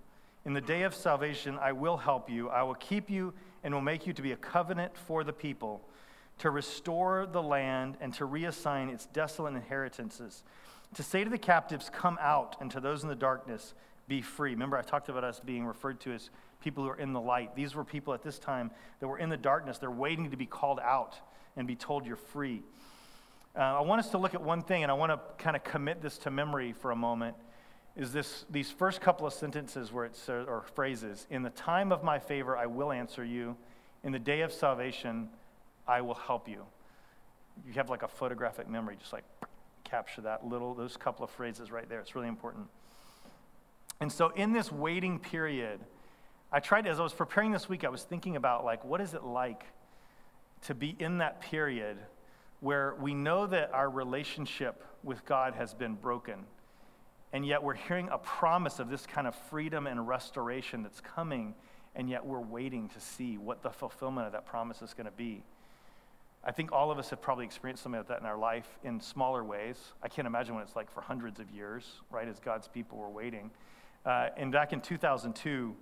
In 0.44 0.54
the 0.54 0.60
day 0.60 0.82
of 0.82 0.94
salvation, 0.94 1.58
I 1.60 1.72
will 1.72 1.98
help 1.98 2.28
you. 2.28 2.48
I 2.48 2.64
will 2.64 2.74
keep 2.74 3.08
you 3.08 3.34
and 3.62 3.72
will 3.72 3.82
make 3.82 4.06
you 4.06 4.12
to 4.14 4.22
be 4.22 4.32
a 4.32 4.36
covenant 4.36 4.96
for 4.96 5.22
the 5.22 5.32
people 5.32 5.82
to 6.40 6.50
restore 6.50 7.26
the 7.30 7.42
land 7.42 7.96
and 8.00 8.12
to 8.14 8.26
reassign 8.26 8.92
its 8.92 9.06
desolate 9.06 9.54
inheritances, 9.54 10.42
to 10.94 11.02
say 11.02 11.22
to 11.22 11.30
the 11.30 11.38
captives, 11.38 11.90
Come 11.92 12.18
out, 12.20 12.56
and 12.60 12.70
to 12.72 12.80
those 12.80 13.02
in 13.02 13.08
the 13.08 13.14
darkness, 13.14 13.74
be 14.08 14.22
free. 14.22 14.50
Remember, 14.50 14.76
I 14.76 14.82
talked 14.82 15.08
about 15.08 15.22
us 15.22 15.38
being 15.38 15.64
referred 15.66 16.00
to 16.00 16.12
as 16.12 16.30
people 16.60 16.82
who 16.82 16.90
are 16.90 16.98
in 16.98 17.12
the 17.12 17.20
light. 17.20 17.54
These 17.54 17.74
were 17.74 17.84
people 17.84 18.12
at 18.14 18.22
this 18.22 18.38
time 18.38 18.70
that 18.98 19.06
were 19.06 19.18
in 19.18 19.28
the 19.28 19.36
darkness. 19.36 19.78
They're 19.78 19.90
waiting 19.90 20.30
to 20.30 20.36
be 20.36 20.46
called 20.46 20.80
out 20.80 21.14
and 21.56 21.66
be 21.66 21.76
told 21.76 22.06
you're 22.06 22.16
free. 22.16 22.62
Uh, 23.54 23.60
I 23.60 23.80
want 23.80 24.00
us 24.00 24.10
to 24.10 24.18
look 24.18 24.34
at 24.34 24.42
one 24.42 24.62
thing, 24.62 24.82
and 24.82 24.90
I 24.90 24.94
want 24.94 25.12
to 25.12 25.20
kind 25.42 25.56
of 25.56 25.62
commit 25.62 26.00
this 26.00 26.18
to 26.18 26.30
memory 26.30 26.72
for 26.72 26.90
a 26.90 26.96
moment. 26.96 27.36
Is 27.96 28.12
this 28.12 28.46
these 28.48 28.70
first 28.70 29.00
couple 29.00 29.26
of 29.26 29.32
sentences 29.34 29.92
where 29.92 30.06
it's 30.06 30.28
or 30.28 30.64
phrases? 30.74 31.26
In 31.28 31.42
the 31.42 31.50
time 31.50 31.92
of 31.92 32.02
my 32.02 32.18
favor, 32.18 32.56
I 32.56 32.66
will 32.66 32.92
answer 32.92 33.24
you. 33.24 33.56
In 34.02 34.12
the 34.12 34.18
day 34.18 34.40
of 34.40 34.52
salvation, 34.52 35.28
I 35.90 36.02
will 36.02 36.14
help 36.14 36.48
you. 36.48 36.64
You 37.66 37.72
have 37.74 37.90
like 37.90 38.04
a 38.04 38.08
photographic 38.08 38.68
memory, 38.68 38.96
just 39.00 39.12
like 39.12 39.24
capture 39.82 40.20
that 40.20 40.46
little, 40.46 40.72
those 40.72 40.96
couple 40.96 41.24
of 41.24 41.30
phrases 41.30 41.72
right 41.72 41.88
there. 41.88 41.98
It's 41.98 42.14
really 42.14 42.28
important. 42.28 42.68
And 44.00 44.10
so 44.10 44.28
in 44.28 44.52
this 44.52 44.70
waiting 44.70 45.18
period, 45.18 45.80
I 46.52 46.60
tried, 46.60 46.86
as 46.86 47.00
I 47.00 47.02
was 47.02 47.12
preparing 47.12 47.50
this 47.50 47.68
week, 47.68 47.82
I 47.84 47.88
was 47.88 48.04
thinking 48.04 48.36
about 48.36 48.64
like, 48.64 48.84
what 48.84 49.00
is 49.00 49.14
it 49.14 49.24
like 49.24 49.64
to 50.62 50.76
be 50.76 50.94
in 51.00 51.18
that 51.18 51.40
period 51.40 51.98
where 52.60 52.94
we 53.00 53.12
know 53.12 53.48
that 53.48 53.72
our 53.74 53.90
relationship 53.90 54.84
with 55.02 55.24
God 55.26 55.54
has 55.54 55.74
been 55.74 55.94
broken, 55.94 56.44
and 57.32 57.44
yet 57.44 57.64
we're 57.64 57.74
hearing 57.74 58.08
a 58.12 58.18
promise 58.18 58.78
of 58.78 58.90
this 58.90 59.06
kind 59.06 59.26
of 59.26 59.34
freedom 59.34 59.88
and 59.88 60.06
restoration 60.06 60.84
that's 60.84 61.00
coming, 61.00 61.54
and 61.96 62.08
yet 62.08 62.24
we're 62.24 62.38
waiting 62.38 62.88
to 62.90 63.00
see 63.00 63.38
what 63.38 63.62
the 63.62 63.70
fulfillment 63.70 64.26
of 64.26 64.32
that 64.34 64.46
promise 64.46 64.82
is 64.82 64.94
going 64.94 65.06
to 65.06 65.12
be. 65.12 65.42
I 66.42 66.52
think 66.52 66.72
all 66.72 66.90
of 66.90 66.98
us 66.98 67.10
have 67.10 67.20
probably 67.20 67.44
experienced 67.44 67.82
something 67.82 67.98
like 67.98 68.08
that 68.08 68.20
in 68.20 68.26
our 68.26 68.38
life 68.38 68.78
in 68.82 68.98
smaller 69.00 69.44
ways. 69.44 69.76
I 70.02 70.08
can't 70.08 70.26
imagine 70.26 70.54
what 70.54 70.62
it's 70.64 70.74
like 70.74 70.90
for 70.90 71.02
hundreds 71.02 71.38
of 71.38 71.50
years, 71.50 72.00
right, 72.10 72.26
as 72.26 72.40
God's 72.40 72.66
people 72.66 72.96
were 72.96 73.10
waiting. 73.10 73.50
Uh, 74.06 74.28
and 74.38 74.50
back 74.50 74.72
in 74.72 74.80
2002, 74.80 75.76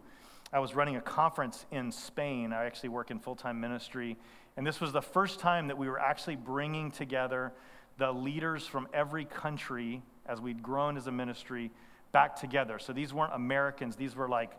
I 0.52 0.58
was 0.58 0.74
running 0.74 0.96
a 0.96 1.00
conference 1.00 1.64
in 1.70 1.92
Spain. 1.92 2.52
I 2.52 2.64
actually 2.64 2.88
work 2.88 3.12
in 3.12 3.20
full 3.20 3.36
time 3.36 3.60
ministry. 3.60 4.16
And 4.56 4.66
this 4.66 4.80
was 4.80 4.92
the 4.92 5.02
first 5.02 5.38
time 5.38 5.68
that 5.68 5.78
we 5.78 5.88
were 5.88 6.00
actually 6.00 6.36
bringing 6.36 6.90
together 6.90 7.52
the 7.96 8.10
leaders 8.10 8.66
from 8.66 8.88
every 8.92 9.26
country 9.26 10.02
as 10.26 10.40
we'd 10.40 10.62
grown 10.62 10.96
as 10.96 11.06
a 11.06 11.12
ministry 11.12 11.70
back 12.10 12.34
together. 12.34 12.80
So 12.80 12.92
these 12.92 13.14
weren't 13.14 13.34
Americans, 13.34 13.94
these 13.94 14.16
were 14.16 14.28
like 14.28 14.52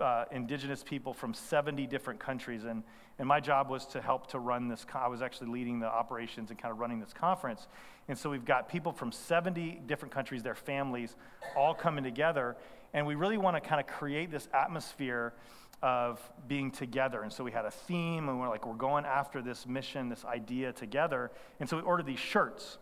uh, 0.00 0.24
indigenous 0.30 0.82
people 0.82 1.12
from 1.12 1.34
70 1.34 1.86
different 1.86 2.20
countries. 2.20 2.64
And, 2.64 2.82
and 3.18 3.26
my 3.26 3.40
job 3.40 3.68
was 3.68 3.84
to 3.86 4.00
help 4.00 4.28
to 4.28 4.38
run 4.38 4.68
this. 4.68 4.86
I 4.94 5.08
was 5.08 5.22
actually 5.22 5.50
leading 5.50 5.80
the 5.80 5.86
operations 5.86 6.50
and 6.50 6.58
kind 6.58 6.72
of 6.72 6.78
running 6.78 7.00
this 7.00 7.12
conference. 7.12 7.66
And 8.08 8.16
so 8.16 8.30
we've 8.30 8.44
got 8.44 8.68
people 8.68 8.92
from 8.92 9.10
70 9.10 9.82
different 9.86 10.14
countries, 10.14 10.42
their 10.42 10.54
families, 10.54 11.16
all 11.56 11.74
coming 11.74 12.04
together. 12.04 12.56
And 12.94 13.06
we 13.06 13.16
really 13.16 13.38
want 13.38 13.56
to 13.56 13.60
kind 13.60 13.80
of 13.80 13.86
create 13.86 14.30
this 14.30 14.48
atmosphere 14.54 15.34
of 15.82 16.20
being 16.48 16.70
together. 16.70 17.22
And 17.22 17.32
so 17.32 17.44
we 17.44 17.52
had 17.52 17.64
a 17.64 17.70
theme, 17.70 18.28
and 18.28 18.40
we're 18.40 18.48
like, 18.48 18.66
we're 18.66 18.74
going 18.74 19.04
after 19.04 19.42
this 19.42 19.66
mission, 19.66 20.08
this 20.08 20.24
idea 20.24 20.72
together. 20.72 21.30
And 21.60 21.68
so 21.68 21.76
we 21.76 21.82
ordered 21.82 22.06
these 22.06 22.18
shirts. 22.18 22.78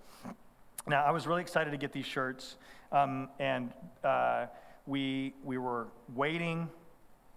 Now, 0.86 1.04
I 1.04 1.10
was 1.10 1.26
really 1.26 1.42
excited 1.42 1.72
to 1.72 1.76
get 1.76 1.92
these 1.92 2.06
shirts. 2.06 2.56
Um, 2.92 3.28
and 3.38 3.72
uh, 4.04 4.46
we, 4.86 5.34
we 5.44 5.58
were 5.58 5.88
waiting 6.14 6.68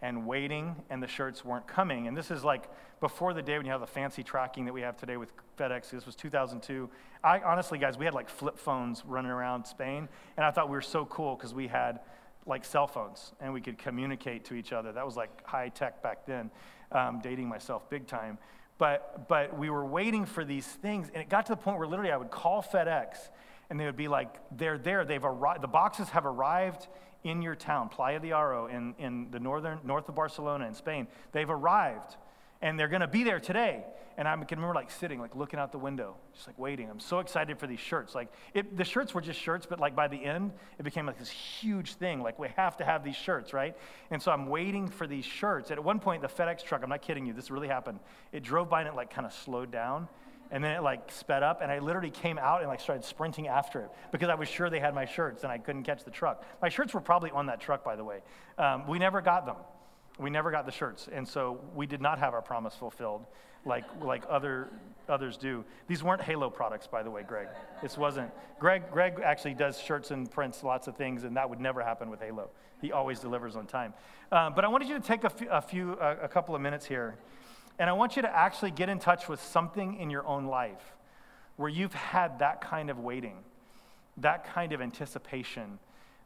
and 0.02 0.26
waiting, 0.26 0.76
and 0.90 1.04
the 1.04 1.08
shirts 1.08 1.44
weren't 1.44 1.68
coming. 1.68 2.08
And 2.08 2.16
this 2.16 2.32
is 2.32 2.44
like 2.44 2.70
before 3.00 3.34
the 3.34 3.42
day 3.42 3.58
when 3.58 3.66
you 3.66 3.72
have 3.72 3.82
the 3.82 3.88
fancy 3.88 4.24
tracking 4.24 4.66
that 4.66 4.74
we 4.74 4.82
have 4.82 4.98
today 4.98 5.18
with 5.18 5.32
FedEx. 5.58 5.90
This 5.90 6.06
was 6.06 6.16
2002. 6.16 6.90
I 7.24 7.40
honestly, 7.40 7.78
guys, 7.78 7.98
we 7.98 8.06
had 8.06 8.14
like 8.14 8.30
flip 8.30 8.58
phones 8.58 9.04
running 9.06 9.32
around 9.32 9.66
Spain, 9.66 10.08
and 10.38 10.46
I 10.46 10.52
thought 10.52 10.70
we 10.70 10.76
were 10.76 10.82
so 10.82 11.06
cool 11.06 11.36
because 11.36 11.54
we 11.54 11.68
had 11.68 12.00
like 12.46 12.66
cell 12.66 12.88
phones 12.88 13.34
and 13.40 13.54
we 13.54 13.62
could 13.62 13.78
communicate 13.78 14.46
to 14.46 14.56
each 14.56 14.74
other. 14.74 14.92
That 14.92 15.06
was 15.06 15.16
like 15.16 15.46
high 15.46 15.70
tech 15.70 16.02
back 16.02 16.26
then, 16.26 16.50
um, 16.92 17.20
dating 17.22 17.48
myself 17.48 17.90
big 17.90 18.08
time. 18.08 18.38
But, 18.78 19.28
but 19.28 19.58
we 19.58 19.70
were 19.70 19.86
waiting 19.86 20.26
for 20.26 20.46
these 20.46 20.66
things, 20.66 21.10
and 21.14 21.22
it 21.22 21.30
got 21.30 21.46
to 21.48 21.52
the 21.52 21.58
point 21.58 21.78
where 21.78 21.88
literally 21.88 22.12
I 22.12 22.18
would 22.18 22.32
call 22.32 22.64
FedEx, 22.64 23.30
and 23.70 23.80
they 23.80 23.86
would 23.86 23.98
be 23.98 24.08
like, 24.08 24.40
"They're 24.56 24.78
there. 24.78 25.06
They've 25.06 25.24
arrived. 25.24 25.62
The 25.62 25.68
boxes 25.68 26.10
have 26.10 26.26
arrived." 26.26 26.88
in 27.24 27.42
your 27.42 27.54
town, 27.54 27.90
Playa 27.90 28.18
de 28.18 28.30
Aro, 28.30 28.70
in, 28.70 28.96
in 28.98 29.30
the 29.30 29.42
northern, 29.42 29.80
north 29.84 30.08
of 30.08 30.16
Barcelona 30.16 30.66
in 30.68 30.74
Spain. 30.74 31.06
They've 31.34 31.50
arrived 31.50 32.16
and 32.62 32.80
they're 32.80 32.88
going 32.88 33.02
to 33.02 33.08
be 33.08 33.24
there 33.24 33.40
today. 33.40 33.84
And 34.18 34.28
I 34.28 34.36
can 34.36 34.58
remember 34.58 34.76
like 34.76 34.92
sitting, 34.92 35.22
like 35.22 35.34
looking 35.34 35.62
out 35.62 35.72
the 35.72 35.78
window, 35.78 36.18
just 36.34 36.46
like 36.46 36.60
waiting. 36.60 36.90
I'm 36.90 37.00
so 37.00 37.20
excited 37.20 37.58
for 37.58 37.68
these 37.68 37.80
shirts. 37.80 38.14
Like 38.14 38.28
it, 38.54 38.76
the 38.76 38.84
shirts 38.84 39.14
were 39.14 39.22
just 39.22 39.40
shirts, 39.40 39.66
but 39.66 39.80
like 39.80 39.96
by 39.96 40.10
the 40.10 40.22
end, 40.22 40.52
it 40.78 40.84
became 40.84 41.06
like 41.06 41.18
this 41.18 41.30
huge 41.30 41.94
thing. 41.94 42.22
Like 42.22 42.38
we 42.38 42.50
have 42.58 42.76
to 42.78 42.84
have 42.84 43.02
these 43.02 43.16
shirts, 43.16 43.54
right? 43.54 43.78
And 44.12 44.22
so 44.22 44.32
I'm 44.34 44.48
waiting 44.48 44.90
for 44.90 45.08
these 45.08 45.24
shirts. 45.24 45.70
And 45.70 45.80
at 45.80 45.86
one 45.86 46.00
point, 46.00 46.22
the 46.22 46.28
FedEx 46.28 46.64
truck, 46.64 46.84
I'm 46.84 46.90
not 46.90 47.02
kidding 47.02 47.26
you, 47.26 47.32
this 47.32 47.50
really 47.50 47.70
happened. 47.70 48.00
It 48.34 48.44
drove 48.44 48.70
by 48.70 48.82
and 48.82 48.90
it 48.90 48.96
like 48.96 49.10
kind 49.10 49.26
of 49.26 49.32
slowed 49.32 49.72
down 49.72 50.10
and 50.52 50.64
then 50.64 50.72
it 50.76 50.82
like 50.82 51.12
sped 51.12 51.44
up 51.44 51.62
and 51.62 51.72
i 51.72 51.80
literally 51.80 52.10
came 52.10 52.38
out 52.38 52.62
and 52.62 52.70
like 52.70 52.80
started 52.80 53.04
sprinting 53.04 53.48
after 53.48 53.82
it 53.82 53.92
because 54.12 54.30
i 54.30 54.36
was 54.36 54.48
sure 54.48 54.70
they 54.70 54.80
had 54.80 54.96
my 54.96 55.06
shirts 55.06 55.44
and 55.44 55.52
i 55.52 55.58
couldn't 55.58 55.84
catch 55.84 56.04
the 56.04 56.12
truck. 56.12 56.44
My 56.62 56.70
shirts 56.70 56.94
were 56.94 57.02
probably 57.02 57.32
on 57.32 57.46
that 57.48 57.60
truck 57.60 57.84
by 57.84 57.96
the 57.96 58.04
way. 58.04 58.20
Um, 58.58 58.88
we 58.88 59.00
never 59.00 59.22
got 59.22 59.46
them. 59.46 59.56
We 60.18 60.30
never 60.30 60.52
got 60.52 60.66
the 60.66 60.72
shirts 60.72 61.08
and 61.12 61.28
so 61.28 61.60
we 61.76 61.86
did 61.86 62.02
not 62.02 62.20
have 62.20 62.34
our 62.34 62.42
promise 62.42 62.76
fulfilled 62.76 63.26
like 63.66 63.86
like 64.02 64.24
other 64.30 64.70
others 65.08 65.38
do. 65.38 65.66
These 65.88 66.04
weren't 66.04 66.22
halo 66.22 66.50
products 66.50 66.88
by 66.88 67.04
the 67.04 67.12
way 67.12 67.24
greg. 67.24 67.48
This 67.82 67.98
wasn't 67.98 68.32
greg 68.60 68.84
greg 68.92 69.22
actually 69.24 69.54
does 69.54 69.80
shirts 69.80 70.12
and 70.12 70.30
prints 70.30 70.64
lots 70.64 70.88
of 70.88 70.96
things 70.96 71.24
and 71.24 71.36
that 71.38 71.50
would 71.50 71.60
never 71.60 71.84
happen 71.84 72.10
with 72.10 72.22
halo. 72.22 72.50
He 72.82 72.92
always 72.92 73.20
delivers 73.20 73.56
on 73.56 73.66
time. 73.68 73.94
Um, 74.32 74.54
but 74.56 74.64
i 74.64 74.68
wanted 74.68 74.88
you 74.88 74.96
to 74.96 75.06
take 75.06 75.24
a 75.24 75.30
few, 75.30 75.50
few 75.68 75.94
uh, 75.94 76.16
a 76.22 76.28
couple 76.28 76.56
of 76.56 76.62
minutes 76.62 76.86
here 76.86 77.18
and 77.80 77.90
I 77.90 77.94
want 77.94 78.18
you 78.18 78.22
to 78.22 78.30
actually 78.30 78.72
get 78.72 78.90
in 78.90 79.00
touch 79.00 79.30
with 79.30 79.42
something 79.42 79.96
in 80.00 80.10
your 80.10 80.28
own 80.28 80.46
life 80.46 80.96
where 81.56 81.70
you've 81.70 81.94
had 81.94 82.40
that 82.40 82.62
kind 82.62 82.90
of 82.90 83.00
waiting, 83.00 83.38
that 84.18 84.54
kind 84.54 84.74
of 84.74 84.82
anticipation, 84.82 85.80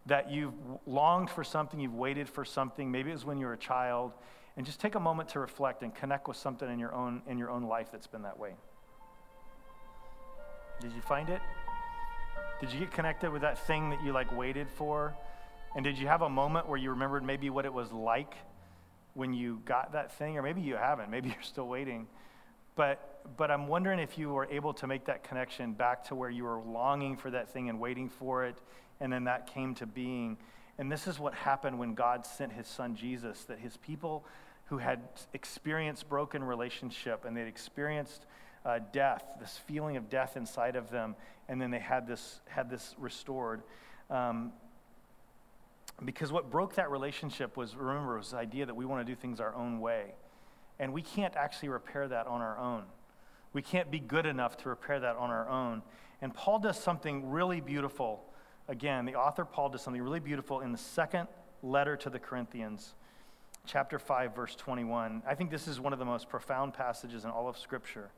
that 0.08 0.32
you've 0.32 0.54
longed 0.86 1.30
for 1.30 1.44
something, 1.44 1.80
you've 1.80 1.94
waited 1.94 2.28
for 2.28 2.44
something. 2.44 2.92
Maybe 2.92 3.12
it 3.12 3.14
was 3.14 3.26
when 3.26 3.38
you 3.38 3.46
were 3.46 3.54
a 3.54 3.58
child. 3.58 4.12
And 4.58 4.66
just 4.66 4.80
take 4.80 4.96
a 4.96 5.00
moment 5.00 5.30
to 5.30 5.40
reflect 5.40 5.82
and 5.82 5.94
connect 5.96 6.28
with 6.28 6.38
something 6.38 6.70
in 6.70 6.78
your 6.78 6.94
own, 6.94 7.22
in 7.28 7.38
your 7.38 7.50
own 7.50 7.64
life 7.64 7.90
that's 7.92 8.08
been 8.08 8.24
that 8.24 8.38
way. 8.38 8.54
Did 10.82 10.92
you 10.94 11.02
find 11.02 11.30
it? 11.30 11.42
Did 12.60 12.72
you 12.72 12.80
get 12.80 12.92
connected 12.92 13.32
with 13.32 13.42
that 13.42 13.66
thing 13.66 13.90
that 13.90 14.04
you 14.04 14.12
like 14.12 14.36
waited 14.36 14.70
for? 14.70 15.16
And 15.76 15.84
did 15.84 15.98
you 15.98 16.08
have 16.08 16.22
a 16.22 16.30
moment 16.30 16.68
where 16.68 16.78
you 16.78 16.92
remembered 16.92 17.24
maybe 17.24 17.50
what 17.50 17.66
it 17.66 17.74
was 17.74 17.92
like 17.92 18.36
when 19.14 19.34
you 19.34 19.62
got 19.66 19.94
that 19.94 20.12
thing, 20.18 20.38
or 20.38 20.42
maybe 20.42 20.62
you 20.62 20.76
haven't, 20.76 21.10
maybe 21.10 21.30
you're 21.34 21.42
still 21.42 21.68
waiting. 21.68 22.08
But, 22.76 23.22
but 23.38 23.52
I'm 23.52 23.68
wondering 23.68 24.00
if 24.00 24.18
you 24.18 24.30
were 24.30 24.48
able 24.50 24.74
to 24.76 24.88
make 24.88 25.06
that 25.06 25.24
connection 25.24 25.74
back 25.74 26.04
to 26.06 26.16
where 26.16 26.30
you 26.30 26.44
were 26.44 26.60
longing 26.60 27.18
for 27.18 27.30
that 27.32 27.50
thing 27.50 27.70
and 27.70 27.80
waiting 27.80 28.10
for 28.10 28.46
it, 28.46 28.56
and 29.00 29.14
then 29.14 29.26
that 29.26 29.48
came 29.48 29.76
to 29.76 29.86
being. 29.86 30.38
And 30.80 30.92
this 30.92 31.08
is 31.08 31.20
what 31.20 31.34
happened 31.34 31.78
when 31.78 31.94
God 31.94 32.26
sent 32.26 32.52
his 32.52 32.68
son 32.68 32.96
Jesus, 32.96 33.44
that 33.46 33.60
his 33.60 33.78
people 33.78 34.26
who 34.66 34.80
had 34.80 35.02
experienced 35.34 36.10
broken 36.10 36.44
relationship 36.44 37.26
and 37.26 37.38
they'd 37.38 37.48
experienced 37.48 38.26
uh, 38.66 38.80
death, 38.92 39.24
this 39.40 39.60
feeling 39.68 39.98
of 39.98 40.10
death 40.10 40.36
inside 40.36 40.76
of 40.76 40.90
them, 40.90 41.16
and 41.48 41.62
then 41.62 41.70
they 41.70 41.80
had 41.80 42.08
this, 42.08 42.40
had 42.48 42.70
this 42.70 42.96
restored. 42.98 43.62
Um, 44.10 44.52
because 46.06 46.32
what 46.32 46.50
broke 46.50 46.76
that 46.76 46.92
relationship 46.92 47.56
was, 47.56 47.76
remember, 47.76 48.18
was 48.18 48.32
the 48.32 48.38
idea 48.38 48.66
that 48.66 48.76
we 48.76 48.86
want 48.86 49.06
to 49.06 49.12
do 49.12 49.20
things 49.20 49.40
our 49.40 49.54
own 49.54 49.80
way. 49.80 50.16
And 50.80 50.92
we 50.92 51.02
can't 51.02 51.36
actually 51.36 51.70
repair 51.70 52.08
that 52.08 52.28
on 52.28 52.42
our 52.42 52.58
own. 52.58 52.84
We 53.54 53.62
can't 53.62 53.92
be 53.92 54.00
good 54.00 54.26
enough 54.26 54.58
to 54.58 54.70
repair 54.70 55.00
that 55.00 55.16
on 55.16 55.30
our 55.30 55.48
own. 55.48 55.84
And 56.22 56.34
Paul 56.34 56.60
does 56.60 56.80
something 56.80 57.30
really 57.30 57.62
beautiful. 57.62 58.24
Again, 58.68 59.06
the 59.06 59.16
author 59.16 59.46
Paul 59.46 59.70
does 59.70 59.82
something 59.82 60.02
really 60.02 60.20
beautiful 60.20 60.62
in 60.62 60.72
the 60.72 60.78
second 60.78 61.28
letter 61.62 61.96
to 61.98 62.10
the 62.10 62.20
Corinthians, 62.20 62.96
chapter 63.66 64.00
5, 64.00 64.36
verse 64.36 64.56
21. 64.56 65.22
I 65.28 65.36
think 65.36 65.52
this 65.52 65.68
is 65.68 65.80
one 65.80 65.94
of 65.94 66.00
the 66.00 66.06
most 66.06 66.28
profound 66.28 66.74
passages 66.74 67.24
in 67.24 67.30
all 67.30 67.48
of 67.48 67.58
Scripture, 67.58 68.12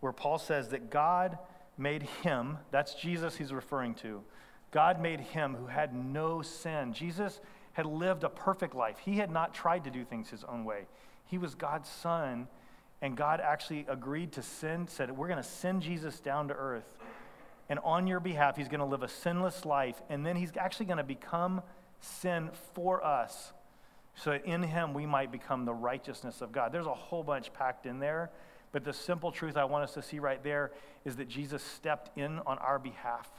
where 0.00 0.12
Paul 0.12 0.38
says 0.38 0.68
that 0.68 0.90
God 0.90 1.38
made 1.78 2.02
him, 2.22 2.58
that's 2.70 2.94
Jesus 2.94 3.36
he's 3.36 3.52
referring 3.52 3.94
to, 3.96 4.22
God 4.74 5.00
made 5.00 5.20
him 5.20 5.54
who 5.54 5.66
had 5.66 5.94
no 5.94 6.42
sin. 6.42 6.92
Jesus 6.92 7.38
had 7.74 7.86
lived 7.86 8.24
a 8.24 8.28
perfect 8.28 8.74
life. 8.74 8.98
He 8.98 9.18
had 9.18 9.30
not 9.30 9.54
tried 9.54 9.84
to 9.84 9.90
do 9.90 10.04
things 10.04 10.30
his 10.30 10.42
own 10.42 10.64
way. 10.64 10.88
He 11.26 11.38
was 11.38 11.54
God's 11.54 11.88
son, 11.88 12.48
and 13.00 13.16
God 13.16 13.40
actually 13.40 13.86
agreed 13.88 14.32
to 14.32 14.42
send, 14.42 14.90
said, 14.90 15.16
We're 15.16 15.28
going 15.28 15.40
to 15.40 15.48
send 15.48 15.82
Jesus 15.82 16.18
down 16.18 16.48
to 16.48 16.54
earth. 16.54 16.98
And 17.68 17.78
on 17.84 18.08
your 18.08 18.18
behalf, 18.18 18.56
he's 18.56 18.66
going 18.66 18.80
to 18.80 18.86
live 18.86 19.04
a 19.04 19.08
sinless 19.08 19.64
life. 19.64 20.02
And 20.08 20.26
then 20.26 20.34
he's 20.34 20.50
actually 20.58 20.86
going 20.86 20.98
to 20.98 21.04
become 21.04 21.62
sin 22.00 22.50
for 22.74 23.02
us 23.04 23.52
so 24.16 24.30
that 24.30 24.44
in 24.44 24.64
him 24.64 24.92
we 24.92 25.06
might 25.06 25.30
become 25.30 25.66
the 25.66 25.72
righteousness 25.72 26.40
of 26.40 26.50
God. 26.50 26.72
There's 26.72 26.86
a 26.86 26.94
whole 26.94 27.22
bunch 27.22 27.52
packed 27.52 27.86
in 27.86 28.00
there. 28.00 28.32
But 28.72 28.82
the 28.82 28.92
simple 28.92 29.30
truth 29.30 29.56
I 29.56 29.66
want 29.66 29.84
us 29.84 29.94
to 29.94 30.02
see 30.02 30.18
right 30.18 30.42
there 30.42 30.72
is 31.04 31.14
that 31.16 31.28
Jesus 31.28 31.62
stepped 31.62 32.18
in 32.18 32.40
on 32.40 32.58
our 32.58 32.80
behalf. 32.80 33.30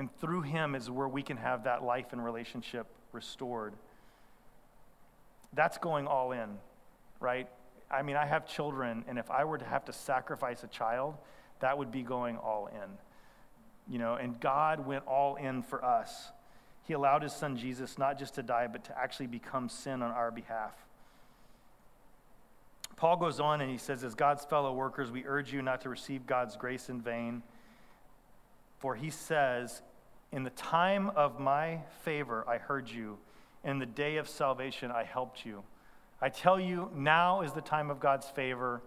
And 0.00 0.08
through 0.18 0.40
him 0.40 0.74
is 0.74 0.90
where 0.90 1.06
we 1.06 1.22
can 1.22 1.36
have 1.36 1.64
that 1.64 1.82
life 1.82 2.06
and 2.12 2.24
relationship 2.24 2.86
restored. 3.12 3.74
That's 5.52 5.76
going 5.76 6.06
all 6.06 6.32
in, 6.32 6.48
right? 7.20 7.46
I 7.90 8.00
mean, 8.00 8.16
I 8.16 8.24
have 8.24 8.46
children, 8.46 9.04
and 9.08 9.18
if 9.18 9.30
I 9.30 9.44
were 9.44 9.58
to 9.58 9.64
have 9.66 9.84
to 9.84 9.92
sacrifice 9.92 10.64
a 10.64 10.68
child, 10.68 11.18
that 11.58 11.76
would 11.76 11.92
be 11.92 12.00
going 12.00 12.38
all 12.38 12.68
in. 12.68 13.92
You 13.92 13.98
know, 13.98 14.14
and 14.14 14.40
God 14.40 14.86
went 14.86 15.06
all 15.06 15.36
in 15.36 15.60
for 15.60 15.84
us. 15.84 16.30
He 16.84 16.94
allowed 16.94 17.22
his 17.22 17.34
son 17.34 17.58
Jesus 17.58 17.98
not 17.98 18.18
just 18.18 18.36
to 18.36 18.42
die, 18.42 18.68
but 18.68 18.84
to 18.84 18.98
actually 18.98 19.26
become 19.26 19.68
sin 19.68 20.00
on 20.00 20.12
our 20.12 20.30
behalf. 20.30 20.72
Paul 22.96 23.18
goes 23.18 23.38
on 23.38 23.60
and 23.60 23.70
he 23.70 23.76
says, 23.76 24.02
As 24.02 24.14
God's 24.14 24.46
fellow 24.46 24.72
workers, 24.72 25.10
we 25.10 25.26
urge 25.26 25.52
you 25.52 25.60
not 25.60 25.82
to 25.82 25.90
receive 25.90 26.26
God's 26.26 26.56
grace 26.56 26.88
in 26.88 27.02
vain. 27.02 27.42
For 28.78 28.94
he 28.94 29.10
says, 29.10 29.82
In 30.32 30.44
the 30.44 30.50
time 30.50 31.10
of 31.10 31.40
my 31.40 31.80
favor 32.02 32.44
I 32.48 32.58
heard 32.58 32.88
you, 32.88 33.18
in 33.64 33.78
the 33.78 33.86
day 33.86 34.16
of 34.16 34.28
salvation 34.28 34.90
I 34.90 35.04
helped 35.04 35.44
you. 35.44 35.62
I 36.22 36.28
tell 36.28 36.60
you, 36.60 36.90
now 36.94 37.40
is 37.42 37.52
the 37.52 37.60
time 37.60 37.90
of 37.90 37.98
God's 37.98 38.28
favor. 38.28 38.82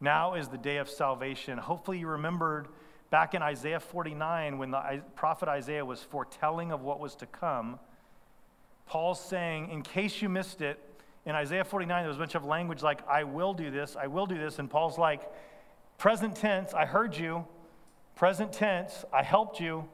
Now 0.00 0.34
is 0.34 0.48
the 0.48 0.58
day 0.58 0.76
of 0.76 0.88
salvation. 0.88 1.58
Hopefully, 1.58 1.98
you 1.98 2.08
remembered 2.08 2.68
back 3.10 3.34
in 3.34 3.42
Isaiah 3.42 3.80
49 3.80 4.58
when 4.58 4.70
the 4.70 5.02
prophet 5.16 5.48
Isaiah 5.48 5.84
was 5.84 6.02
foretelling 6.02 6.72
of 6.72 6.82
what 6.82 7.00
was 7.00 7.14
to 7.16 7.26
come. 7.26 7.78
Paul's 8.86 9.20
saying, 9.20 9.70
in 9.70 9.82
case 9.82 10.20
you 10.20 10.28
missed 10.28 10.60
it, 10.60 10.78
in 11.24 11.34
Isaiah 11.34 11.64
49, 11.64 12.02
there 12.02 12.08
was 12.08 12.18
a 12.18 12.20
bunch 12.20 12.34
of 12.34 12.44
language 12.44 12.82
like, 12.82 13.06
I 13.08 13.24
will 13.24 13.54
do 13.54 13.70
this, 13.70 13.96
I 13.96 14.08
will 14.08 14.26
do 14.26 14.36
this. 14.36 14.58
And 14.58 14.68
Paul's 14.68 14.98
like, 14.98 15.22
present 15.96 16.36
tense, 16.36 16.74
I 16.74 16.84
heard 16.84 17.16
you. 17.16 17.46
Present 18.14 18.52
tense, 18.52 19.04
I 19.12 19.22
helped 19.22 19.58
you. 19.58 19.88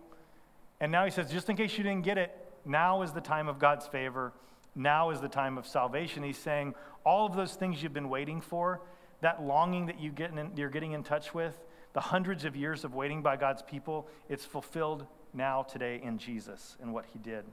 And 0.80 0.90
now 0.90 1.04
he 1.04 1.10
says, 1.10 1.30
just 1.30 1.48
in 1.50 1.56
case 1.56 1.76
you 1.76 1.84
didn't 1.84 2.04
get 2.04 2.18
it, 2.18 2.34
now 2.64 3.02
is 3.02 3.12
the 3.12 3.20
time 3.20 3.48
of 3.48 3.58
God's 3.58 3.86
favor. 3.86 4.32
Now 4.74 5.10
is 5.10 5.20
the 5.20 5.28
time 5.28 5.58
of 5.58 5.66
salvation. 5.66 6.22
He's 6.22 6.38
saying, 6.38 6.74
all 7.04 7.26
of 7.26 7.34
those 7.34 7.54
things 7.54 7.82
you've 7.82 7.92
been 7.92 8.08
waiting 8.08 8.40
for, 8.40 8.80
that 9.20 9.42
longing 9.42 9.86
that 9.86 10.00
you 10.00 10.10
get 10.10 10.30
in, 10.30 10.50
you're 10.56 10.70
getting 10.70 10.92
in 10.92 11.02
touch 11.02 11.34
with, 11.34 11.56
the 11.92 12.00
hundreds 12.00 12.44
of 12.44 12.56
years 12.56 12.84
of 12.84 12.94
waiting 12.94 13.20
by 13.20 13.36
God's 13.36 13.62
people, 13.62 14.08
it's 14.28 14.44
fulfilled 14.44 15.06
now, 15.34 15.62
today, 15.62 16.00
in 16.02 16.18
Jesus 16.18 16.76
and 16.80 16.92
what 16.92 17.04
he 17.12 17.18
did. 17.18 17.44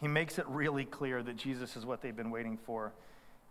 He 0.00 0.08
makes 0.08 0.38
it 0.38 0.46
really 0.48 0.84
clear 0.84 1.22
that 1.22 1.36
Jesus 1.36 1.76
is 1.76 1.86
what 1.86 2.02
they've 2.02 2.16
been 2.16 2.30
waiting 2.30 2.56
for, 2.56 2.92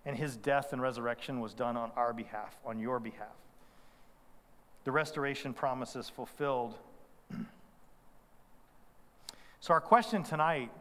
and 0.06 0.16
his 0.16 0.36
death 0.36 0.74
and 0.74 0.82
resurrection 0.82 1.40
was 1.40 1.54
done 1.54 1.78
on 1.78 1.92
our 1.96 2.14
behalf, 2.14 2.58
on 2.66 2.80
your 2.80 3.00
behalf 3.00 3.28
the 4.90 4.92
restoration 4.92 5.54
promises 5.54 6.10
fulfilled. 6.10 6.76
So, 9.62 9.74
our 9.74 9.82
question 9.82 10.24
tonight 10.24 10.72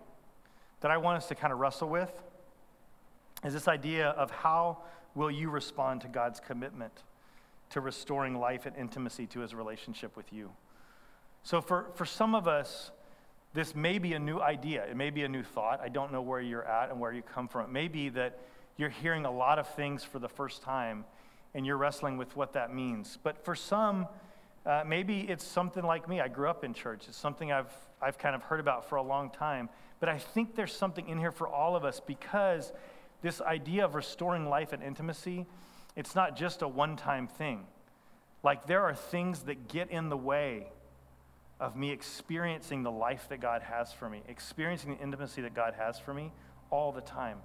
that 0.80 0.92
I 0.92 0.98
want 0.98 1.16
us 1.16 1.26
to 1.28 1.34
kind 1.34 1.52
of 1.52 1.58
wrestle 1.58 1.88
with 1.88 2.12
is 3.44 3.52
this 3.52 3.66
idea 3.66 4.10
of 4.10 4.30
how 4.30 4.78
will 5.16 5.30
you 5.30 5.50
respond 5.50 6.02
to 6.02 6.08
God's 6.08 6.38
commitment 6.38 6.92
to 7.70 7.80
restoring 7.80 8.38
life 8.38 8.66
and 8.66 8.76
intimacy 8.76 9.26
to 9.26 9.40
his 9.40 9.52
relationship 9.52 10.16
with 10.16 10.32
you? 10.32 10.50
So, 11.42 11.60
for, 11.60 11.86
for 11.96 12.04
some 12.04 12.36
of 12.36 12.46
us, 12.46 12.92
this 13.52 13.74
may 13.74 13.98
be 13.98 14.12
a 14.12 14.18
new 14.18 14.38
idea. 14.38 14.84
It 14.84 14.96
may 14.96 15.10
be 15.10 15.24
a 15.24 15.28
new 15.28 15.42
thought. 15.42 15.80
I 15.80 15.88
don't 15.88 16.12
know 16.12 16.22
where 16.22 16.40
you're 16.40 16.64
at 16.64 16.90
and 16.90 17.00
where 17.00 17.12
you 17.12 17.22
come 17.22 17.48
from. 17.48 17.64
It 17.64 17.72
may 17.72 17.88
be 17.88 18.10
that 18.10 18.38
you're 18.76 18.90
hearing 18.90 19.24
a 19.24 19.30
lot 19.30 19.58
of 19.58 19.66
things 19.74 20.04
for 20.04 20.20
the 20.20 20.28
first 20.28 20.62
time 20.62 21.04
and 21.52 21.66
you're 21.66 21.76
wrestling 21.76 22.16
with 22.16 22.36
what 22.36 22.52
that 22.52 22.72
means. 22.72 23.18
But 23.22 23.44
for 23.44 23.56
some, 23.56 24.06
uh, 24.68 24.84
maybe 24.86 25.20
it's 25.20 25.44
something 25.44 25.82
like 25.82 26.06
me. 26.10 26.20
I 26.20 26.28
grew 26.28 26.48
up 26.48 26.62
in 26.62 26.74
church. 26.74 27.04
It's 27.08 27.16
something 27.16 27.50
I've, 27.50 27.72
I've 28.02 28.18
kind 28.18 28.34
of 28.36 28.42
heard 28.42 28.60
about 28.60 28.86
for 28.86 28.96
a 28.96 29.02
long 29.02 29.30
time. 29.30 29.70
But 29.98 30.10
I 30.10 30.18
think 30.18 30.54
there's 30.54 30.74
something 30.74 31.08
in 31.08 31.18
here 31.18 31.32
for 31.32 31.48
all 31.48 31.74
of 31.74 31.86
us 31.86 32.00
because 32.06 32.70
this 33.22 33.40
idea 33.40 33.86
of 33.86 33.94
restoring 33.94 34.46
life 34.46 34.74
and 34.74 34.82
intimacy, 34.82 35.46
it's 35.96 36.14
not 36.14 36.36
just 36.36 36.60
a 36.60 36.68
one 36.68 36.96
time 36.96 37.28
thing. 37.28 37.66
Like 38.42 38.66
there 38.66 38.82
are 38.82 38.94
things 38.94 39.44
that 39.44 39.68
get 39.68 39.90
in 39.90 40.10
the 40.10 40.18
way 40.18 40.68
of 41.58 41.74
me 41.74 41.90
experiencing 41.90 42.82
the 42.82 42.90
life 42.90 43.26
that 43.30 43.40
God 43.40 43.62
has 43.62 43.94
for 43.94 44.10
me, 44.10 44.22
experiencing 44.28 44.96
the 44.96 45.02
intimacy 45.02 45.40
that 45.42 45.54
God 45.54 45.74
has 45.78 45.98
for 45.98 46.12
me 46.12 46.30
all 46.70 46.92
the 46.92 47.00
time. 47.00 47.38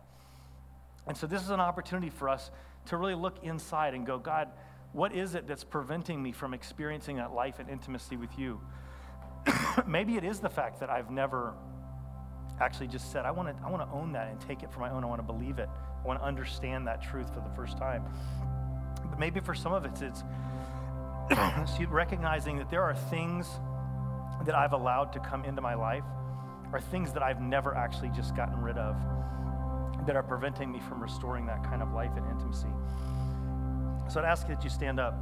And 1.08 1.16
so 1.16 1.26
this 1.26 1.42
is 1.42 1.52
an 1.52 1.62
opportunity 1.62 2.10
for 2.10 2.28
us 2.28 2.52
to 2.88 2.98
really 2.98 3.16
look 3.16 3.38
inside 3.44 3.94
and 3.94 4.06
go, 4.06 4.20
God, 4.20 4.50
what 4.94 5.14
is 5.14 5.36
it 5.36 5.48
that's 5.48 5.64
preventing 5.64 6.22
me 6.22 6.32
from 6.32 6.54
experiencing 6.54 7.18
that 7.18 7.34
life 7.34 7.60
and 7.60 7.70
intimacy 7.70 8.16
with 8.16 8.38
you? 8.38 8.62
Maybe 9.88 10.16
it 10.16 10.24
is 10.24 10.40
the 10.40 10.50
fact 10.50 10.80
that 10.80 10.90
I've 10.90 11.10
never 11.10 11.56
actually 12.62 12.88
just 12.88 13.12
said, 13.12 13.26
I 13.26 13.32
want 13.32 13.50
to 13.50 13.66
I 13.66 13.70
want 13.70 13.82
to 13.88 13.96
own 13.96 14.14
that 14.14 14.30
and 14.30 14.40
take 14.40 14.64
it 14.64 14.72
for 14.72 14.80
my 14.80 14.92
own. 14.92 15.04
I 15.04 15.08
want 15.08 15.20
to 15.20 15.26
believe 15.26 15.58
it. 15.58 15.68
I 16.04 16.08
want 16.08 16.20
to 16.20 16.26
understand 16.26 16.88
that 16.88 17.02
truth 17.02 17.34
for 17.34 17.42
the 17.42 17.54
first 17.56 17.78
time. 17.78 18.04
But 19.10 19.20
maybe 19.20 19.40
for 19.40 19.56
some 19.56 19.74
of 19.74 19.86
it, 19.86 19.92
it's 20.02 20.24
recognizing 21.90 22.58
that 22.58 22.70
there 22.70 22.84
are 22.84 22.96
things 22.96 23.50
that 24.46 24.56
I've 24.56 24.74
allowed 24.74 25.12
to 25.14 25.20
come 25.20 25.44
into 25.46 25.62
my 25.62 25.74
life, 25.74 26.04
or 26.72 26.80
things 26.80 27.14
that 27.14 27.24
I've 27.24 27.42
never 27.42 27.76
actually 27.76 28.10
just 28.10 28.36
gotten 28.36 28.62
rid 28.62 28.78
of 28.78 28.96
that 30.06 30.16
are 30.16 30.24
preventing 30.24 30.72
me 30.72 30.80
from 30.88 31.02
restoring 31.02 31.46
that 31.46 31.64
kind 31.64 31.82
of 31.82 31.94
life 31.94 32.12
and 32.16 32.26
intimacy. 32.30 32.68
So 34.14 34.22
I'd 34.22 34.28
ask 34.28 34.48
that 34.48 34.64
you 34.64 34.70
stand 34.70 35.00
up. 35.00 35.16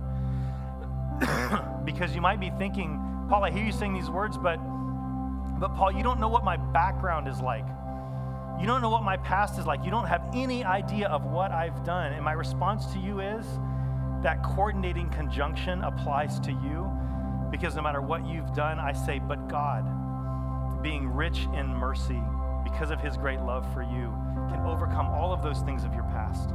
because 1.86 2.14
you 2.14 2.20
might 2.20 2.42
be 2.42 2.52
thinking, 2.58 3.00
Paul, 3.30 3.46
I 3.46 3.50
hear 3.50 3.64
you 3.64 3.72
saying 3.72 3.94
these 3.94 4.10
words, 4.10 4.38
but 4.38 4.58
but 5.62 5.76
Paul, 5.76 5.94
you 5.94 6.04
don't 6.04 6.20
know 6.20 6.28
what 6.28 6.44
my 6.44 6.58
background 6.58 7.28
is 7.28 7.40
like. 7.40 7.66
You 8.60 8.68
don't 8.68 8.82
know 8.82 8.90
what 8.90 9.04
my 9.04 9.16
past 9.18 9.58
is 9.60 9.66
like. 9.66 9.86
You 9.86 9.92
don't 9.92 10.08
have 10.08 10.24
any 10.34 10.66
idea 10.66 11.08
of 11.08 11.24
what 11.24 11.52
I've 11.52 11.86
done. 11.86 12.12
And 12.14 12.26
my 12.26 12.34
response 12.34 12.88
to 12.88 13.00
you 13.00 13.22
is 13.22 13.46
that 14.24 14.44
coordinating 14.44 15.10
conjunction 15.12 15.84
applies 15.84 16.40
to 16.42 16.52
you 16.52 16.92
because 17.50 17.76
no 17.76 17.82
matter 17.84 18.02
what 18.02 18.26
you've 18.28 18.54
done, 18.54 18.78
I 18.80 18.92
say, 18.92 19.20
but 19.20 19.48
God, 19.48 20.82
being 20.82 21.08
rich 21.08 21.48
in 21.54 21.68
mercy 21.68 22.22
because 22.64 22.92
of 22.92 23.00
his 23.00 23.16
great 23.16 23.40
love 23.40 23.72
for 23.74 23.84
you, 23.84 24.14
can 24.50 24.66
overcome 24.66 25.08
all 25.08 25.32
of 25.32 25.44
those 25.44 25.60
things 25.60 25.86
of 25.86 25.94
your 25.94 26.04
past. 26.06 26.50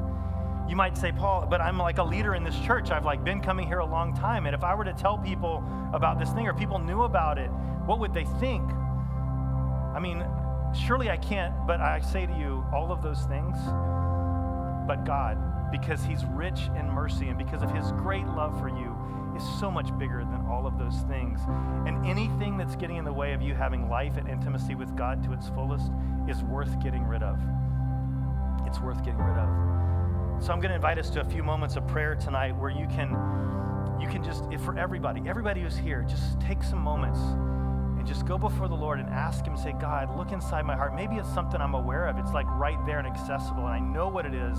You 0.68 0.74
might 0.74 0.98
say, 0.98 1.12
Paul, 1.12 1.46
but 1.48 1.60
I'm 1.60 1.78
like 1.78 1.98
a 1.98 2.02
leader 2.02 2.34
in 2.34 2.42
this 2.42 2.58
church. 2.60 2.90
I've 2.90 3.04
like 3.04 3.22
been 3.22 3.40
coming 3.40 3.68
here 3.68 3.78
a 3.78 3.86
long 3.86 4.14
time. 4.14 4.46
And 4.46 4.54
if 4.54 4.64
I 4.64 4.74
were 4.74 4.84
to 4.84 4.92
tell 4.92 5.16
people 5.16 5.62
about 5.92 6.18
this 6.18 6.30
thing 6.30 6.46
or 6.46 6.54
people 6.54 6.78
knew 6.78 7.02
about 7.02 7.38
it, 7.38 7.50
what 7.86 8.00
would 8.00 8.12
they 8.12 8.24
think? 8.40 8.68
I 9.94 10.00
mean, 10.00 10.24
surely 10.74 11.08
I 11.08 11.16
can't, 11.16 11.54
but 11.66 11.80
I 11.80 12.00
say 12.00 12.26
to 12.26 12.32
you, 12.36 12.64
all 12.72 12.90
of 12.90 13.02
those 13.02 13.22
things, 13.22 13.56
but 14.86 15.04
God, 15.04 15.70
because 15.70 16.04
He's 16.04 16.24
rich 16.26 16.68
in 16.78 16.90
mercy 16.90 17.28
and 17.28 17.38
because 17.38 17.62
of 17.62 17.70
His 17.70 17.92
great 17.92 18.26
love 18.26 18.58
for 18.60 18.68
you, 18.68 18.96
is 19.36 19.42
so 19.60 19.70
much 19.70 19.96
bigger 19.98 20.24
than 20.24 20.46
all 20.50 20.66
of 20.66 20.78
those 20.78 20.96
things. 21.08 21.40
And 21.86 22.06
anything 22.06 22.56
that's 22.56 22.74
getting 22.74 22.96
in 22.96 23.04
the 23.04 23.12
way 23.12 23.34
of 23.34 23.42
you 23.42 23.54
having 23.54 23.88
life 23.88 24.16
and 24.16 24.28
intimacy 24.28 24.74
with 24.74 24.96
God 24.96 25.22
to 25.24 25.32
its 25.32 25.48
fullest 25.48 25.90
is 26.28 26.42
worth 26.42 26.82
getting 26.82 27.04
rid 27.04 27.22
of. 27.22 27.38
It's 28.66 28.80
worth 28.80 29.04
getting 29.04 29.20
rid 29.20 29.36
of. 29.36 29.85
So 30.38 30.52
I'm 30.52 30.60
going 30.60 30.68
to 30.68 30.76
invite 30.76 30.98
us 30.98 31.10
to 31.10 31.20
a 31.20 31.24
few 31.24 31.42
moments 31.42 31.76
of 31.76 31.88
prayer 31.88 32.14
tonight 32.14 32.56
where 32.56 32.70
you 32.70 32.86
can 32.88 33.10
you 33.98 34.06
can 34.06 34.22
just 34.22 34.44
for 34.64 34.78
everybody, 34.78 35.22
everybody 35.26 35.62
who's 35.62 35.76
here, 35.76 36.02
just 36.02 36.38
take 36.40 36.62
some 36.62 36.78
moments 36.78 37.18
and 37.18 38.06
just 38.06 38.26
go 38.26 38.36
before 38.36 38.68
the 38.68 38.74
Lord 38.74 39.00
and 39.00 39.08
ask 39.08 39.46
him 39.46 39.56
say, 39.56 39.72
"God, 39.72 40.14
look 40.16 40.32
inside 40.32 40.66
my 40.66 40.76
heart. 40.76 40.94
Maybe 40.94 41.16
it's 41.16 41.32
something 41.32 41.60
I'm 41.60 41.74
aware 41.74 42.06
of. 42.06 42.18
It's 42.18 42.32
like 42.32 42.46
right 42.50 42.76
there 42.84 42.98
and 42.98 43.08
accessible 43.08 43.66
and 43.66 43.74
I 43.74 43.80
know 43.80 44.08
what 44.08 44.26
it 44.26 44.34
is 44.34 44.58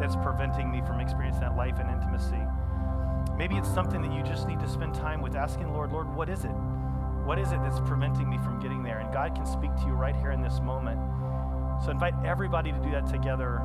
that's 0.00 0.16
preventing 0.16 0.70
me 0.70 0.80
from 0.80 0.98
experiencing 0.98 1.42
that 1.42 1.56
life 1.56 1.78
and 1.78 1.90
intimacy." 1.90 2.42
Maybe 3.36 3.56
it's 3.56 3.72
something 3.72 4.00
that 4.02 4.12
you 4.12 4.22
just 4.22 4.48
need 4.48 4.58
to 4.60 4.68
spend 4.68 4.94
time 4.94 5.20
with 5.20 5.36
asking 5.36 5.72
Lord, 5.72 5.92
Lord, 5.92 6.12
what 6.16 6.30
is 6.30 6.44
it? 6.44 6.56
What 7.24 7.38
is 7.38 7.52
it 7.52 7.60
that's 7.62 7.80
preventing 7.80 8.28
me 8.28 8.38
from 8.38 8.58
getting 8.58 8.82
there? 8.82 8.98
And 8.98 9.12
God 9.12 9.34
can 9.34 9.44
speak 9.44 9.74
to 9.76 9.86
you 9.86 9.92
right 9.92 10.16
here 10.16 10.32
in 10.32 10.40
this 10.40 10.60
moment. 10.60 10.98
So 11.84 11.90
invite 11.90 12.14
everybody 12.24 12.72
to 12.72 12.78
do 12.78 12.90
that 12.90 13.06
together 13.06 13.62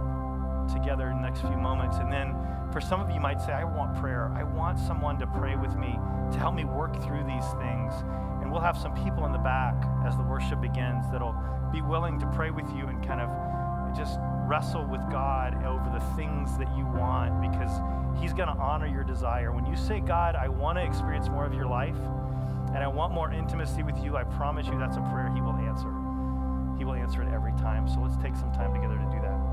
together 0.69 1.10
in 1.10 1.21
the 1.21 1.28
next 1.28 1.41
few 1.41 1.58
moments. 1.58 1.97
And 1.97 2.12
then 2.12 2.36
for 2.71 2.82
some 2.82 2.99
of 2.99 3.10
you 3.12 3.19
might 3.19 3.41
say, 3.41 3.54
I 3.54 3.63
want 3.63 3.95
prayer. 3.99 4.32
I 4.36 4.43
want 4.43 4.80
someone 4.80 5.19
to 5.19 5.28
pray 5.28 5.56
with 5.56 5.76
me 5.76 5.99
to 6.32 6.38
help 6.39 6.56
me 6.56 6.65
work 6.65 7.02
through 7.04 7.23
these 7.23 7.45
things. 7.60 7.93
And 8.41 8.52
we'll 8.52 8.62
have 8.62 8.78
some 8.78 8.93
people 8.95 9.26
in 9.26 9.32
the 9.32 9.38
back 9.38 9.76
as 10.06 10.17
the 10.17 10.23
worship 10.23 10.62
begins 10.62 11.06
that'll 11.12 11.36
be 11.71 11.82
willing 11.82 12.19
to 12.19 12.28
pray 12.28 12.52
with 12.52 12.67
you 12.76 12.88
and 12.88 13.06
kind 13.06 13.21
of 13.21 13.30
just 13.95 14.19
wrestle 14.47 14.86
with 14.86 15.02
God 15.12 15.63
over 15.63 15.89
the 15.93 16.04
things 16.15 16.58
that 16.58 16.67
you 16.76 16.86
want 16.86 17.41
because 17.41 17.71
He's 18.19 18.34
going 18.34 18.47
to 18.47 18.56
honor 18.62 18.88
your 18.88 19.04
desire. 19.04 19.52
When 19.52 19.65
you 19.65 19.76
say, 19.76 19.99
God, 19.99 20.36
I 20.36 20.47
want 20.47 20.78
to 20.78 20.84
experience 20.84 21.30
more 21.30 21.45
of 21.45 21.54
your 21.54 21.67
life 21.67 21.97
and 22.73 22.78
I 22.78 22.88
want 22.88 23.13
more 23.13 23.32
intimacy 23.32 23.84
with 23.84 24.04
you, 24.04 24.17
I 24.17 24.23
promise 24.23 24.67
you 24.67 24.78
that's 24.80 24.97
a 24.97 25.02
prayer 25.02 25.32
He 25.34 25.41
will 25.41 25.56
answer. 25.56 25.93
He 26.78 26.86
will 26.86 26.95
answer 26.95 27.21
it 27.21 27.32
every 27.32 27.54
time. 27.54 27.88
So 27.88 28.02
let's 28.02 28.17
take 28.17 28.36
some 28.36 28.52
time 28.52 28.73
together 28.73 28.97
to 28.97 29.06
do 29.06 29.21
that. 29.21 29.53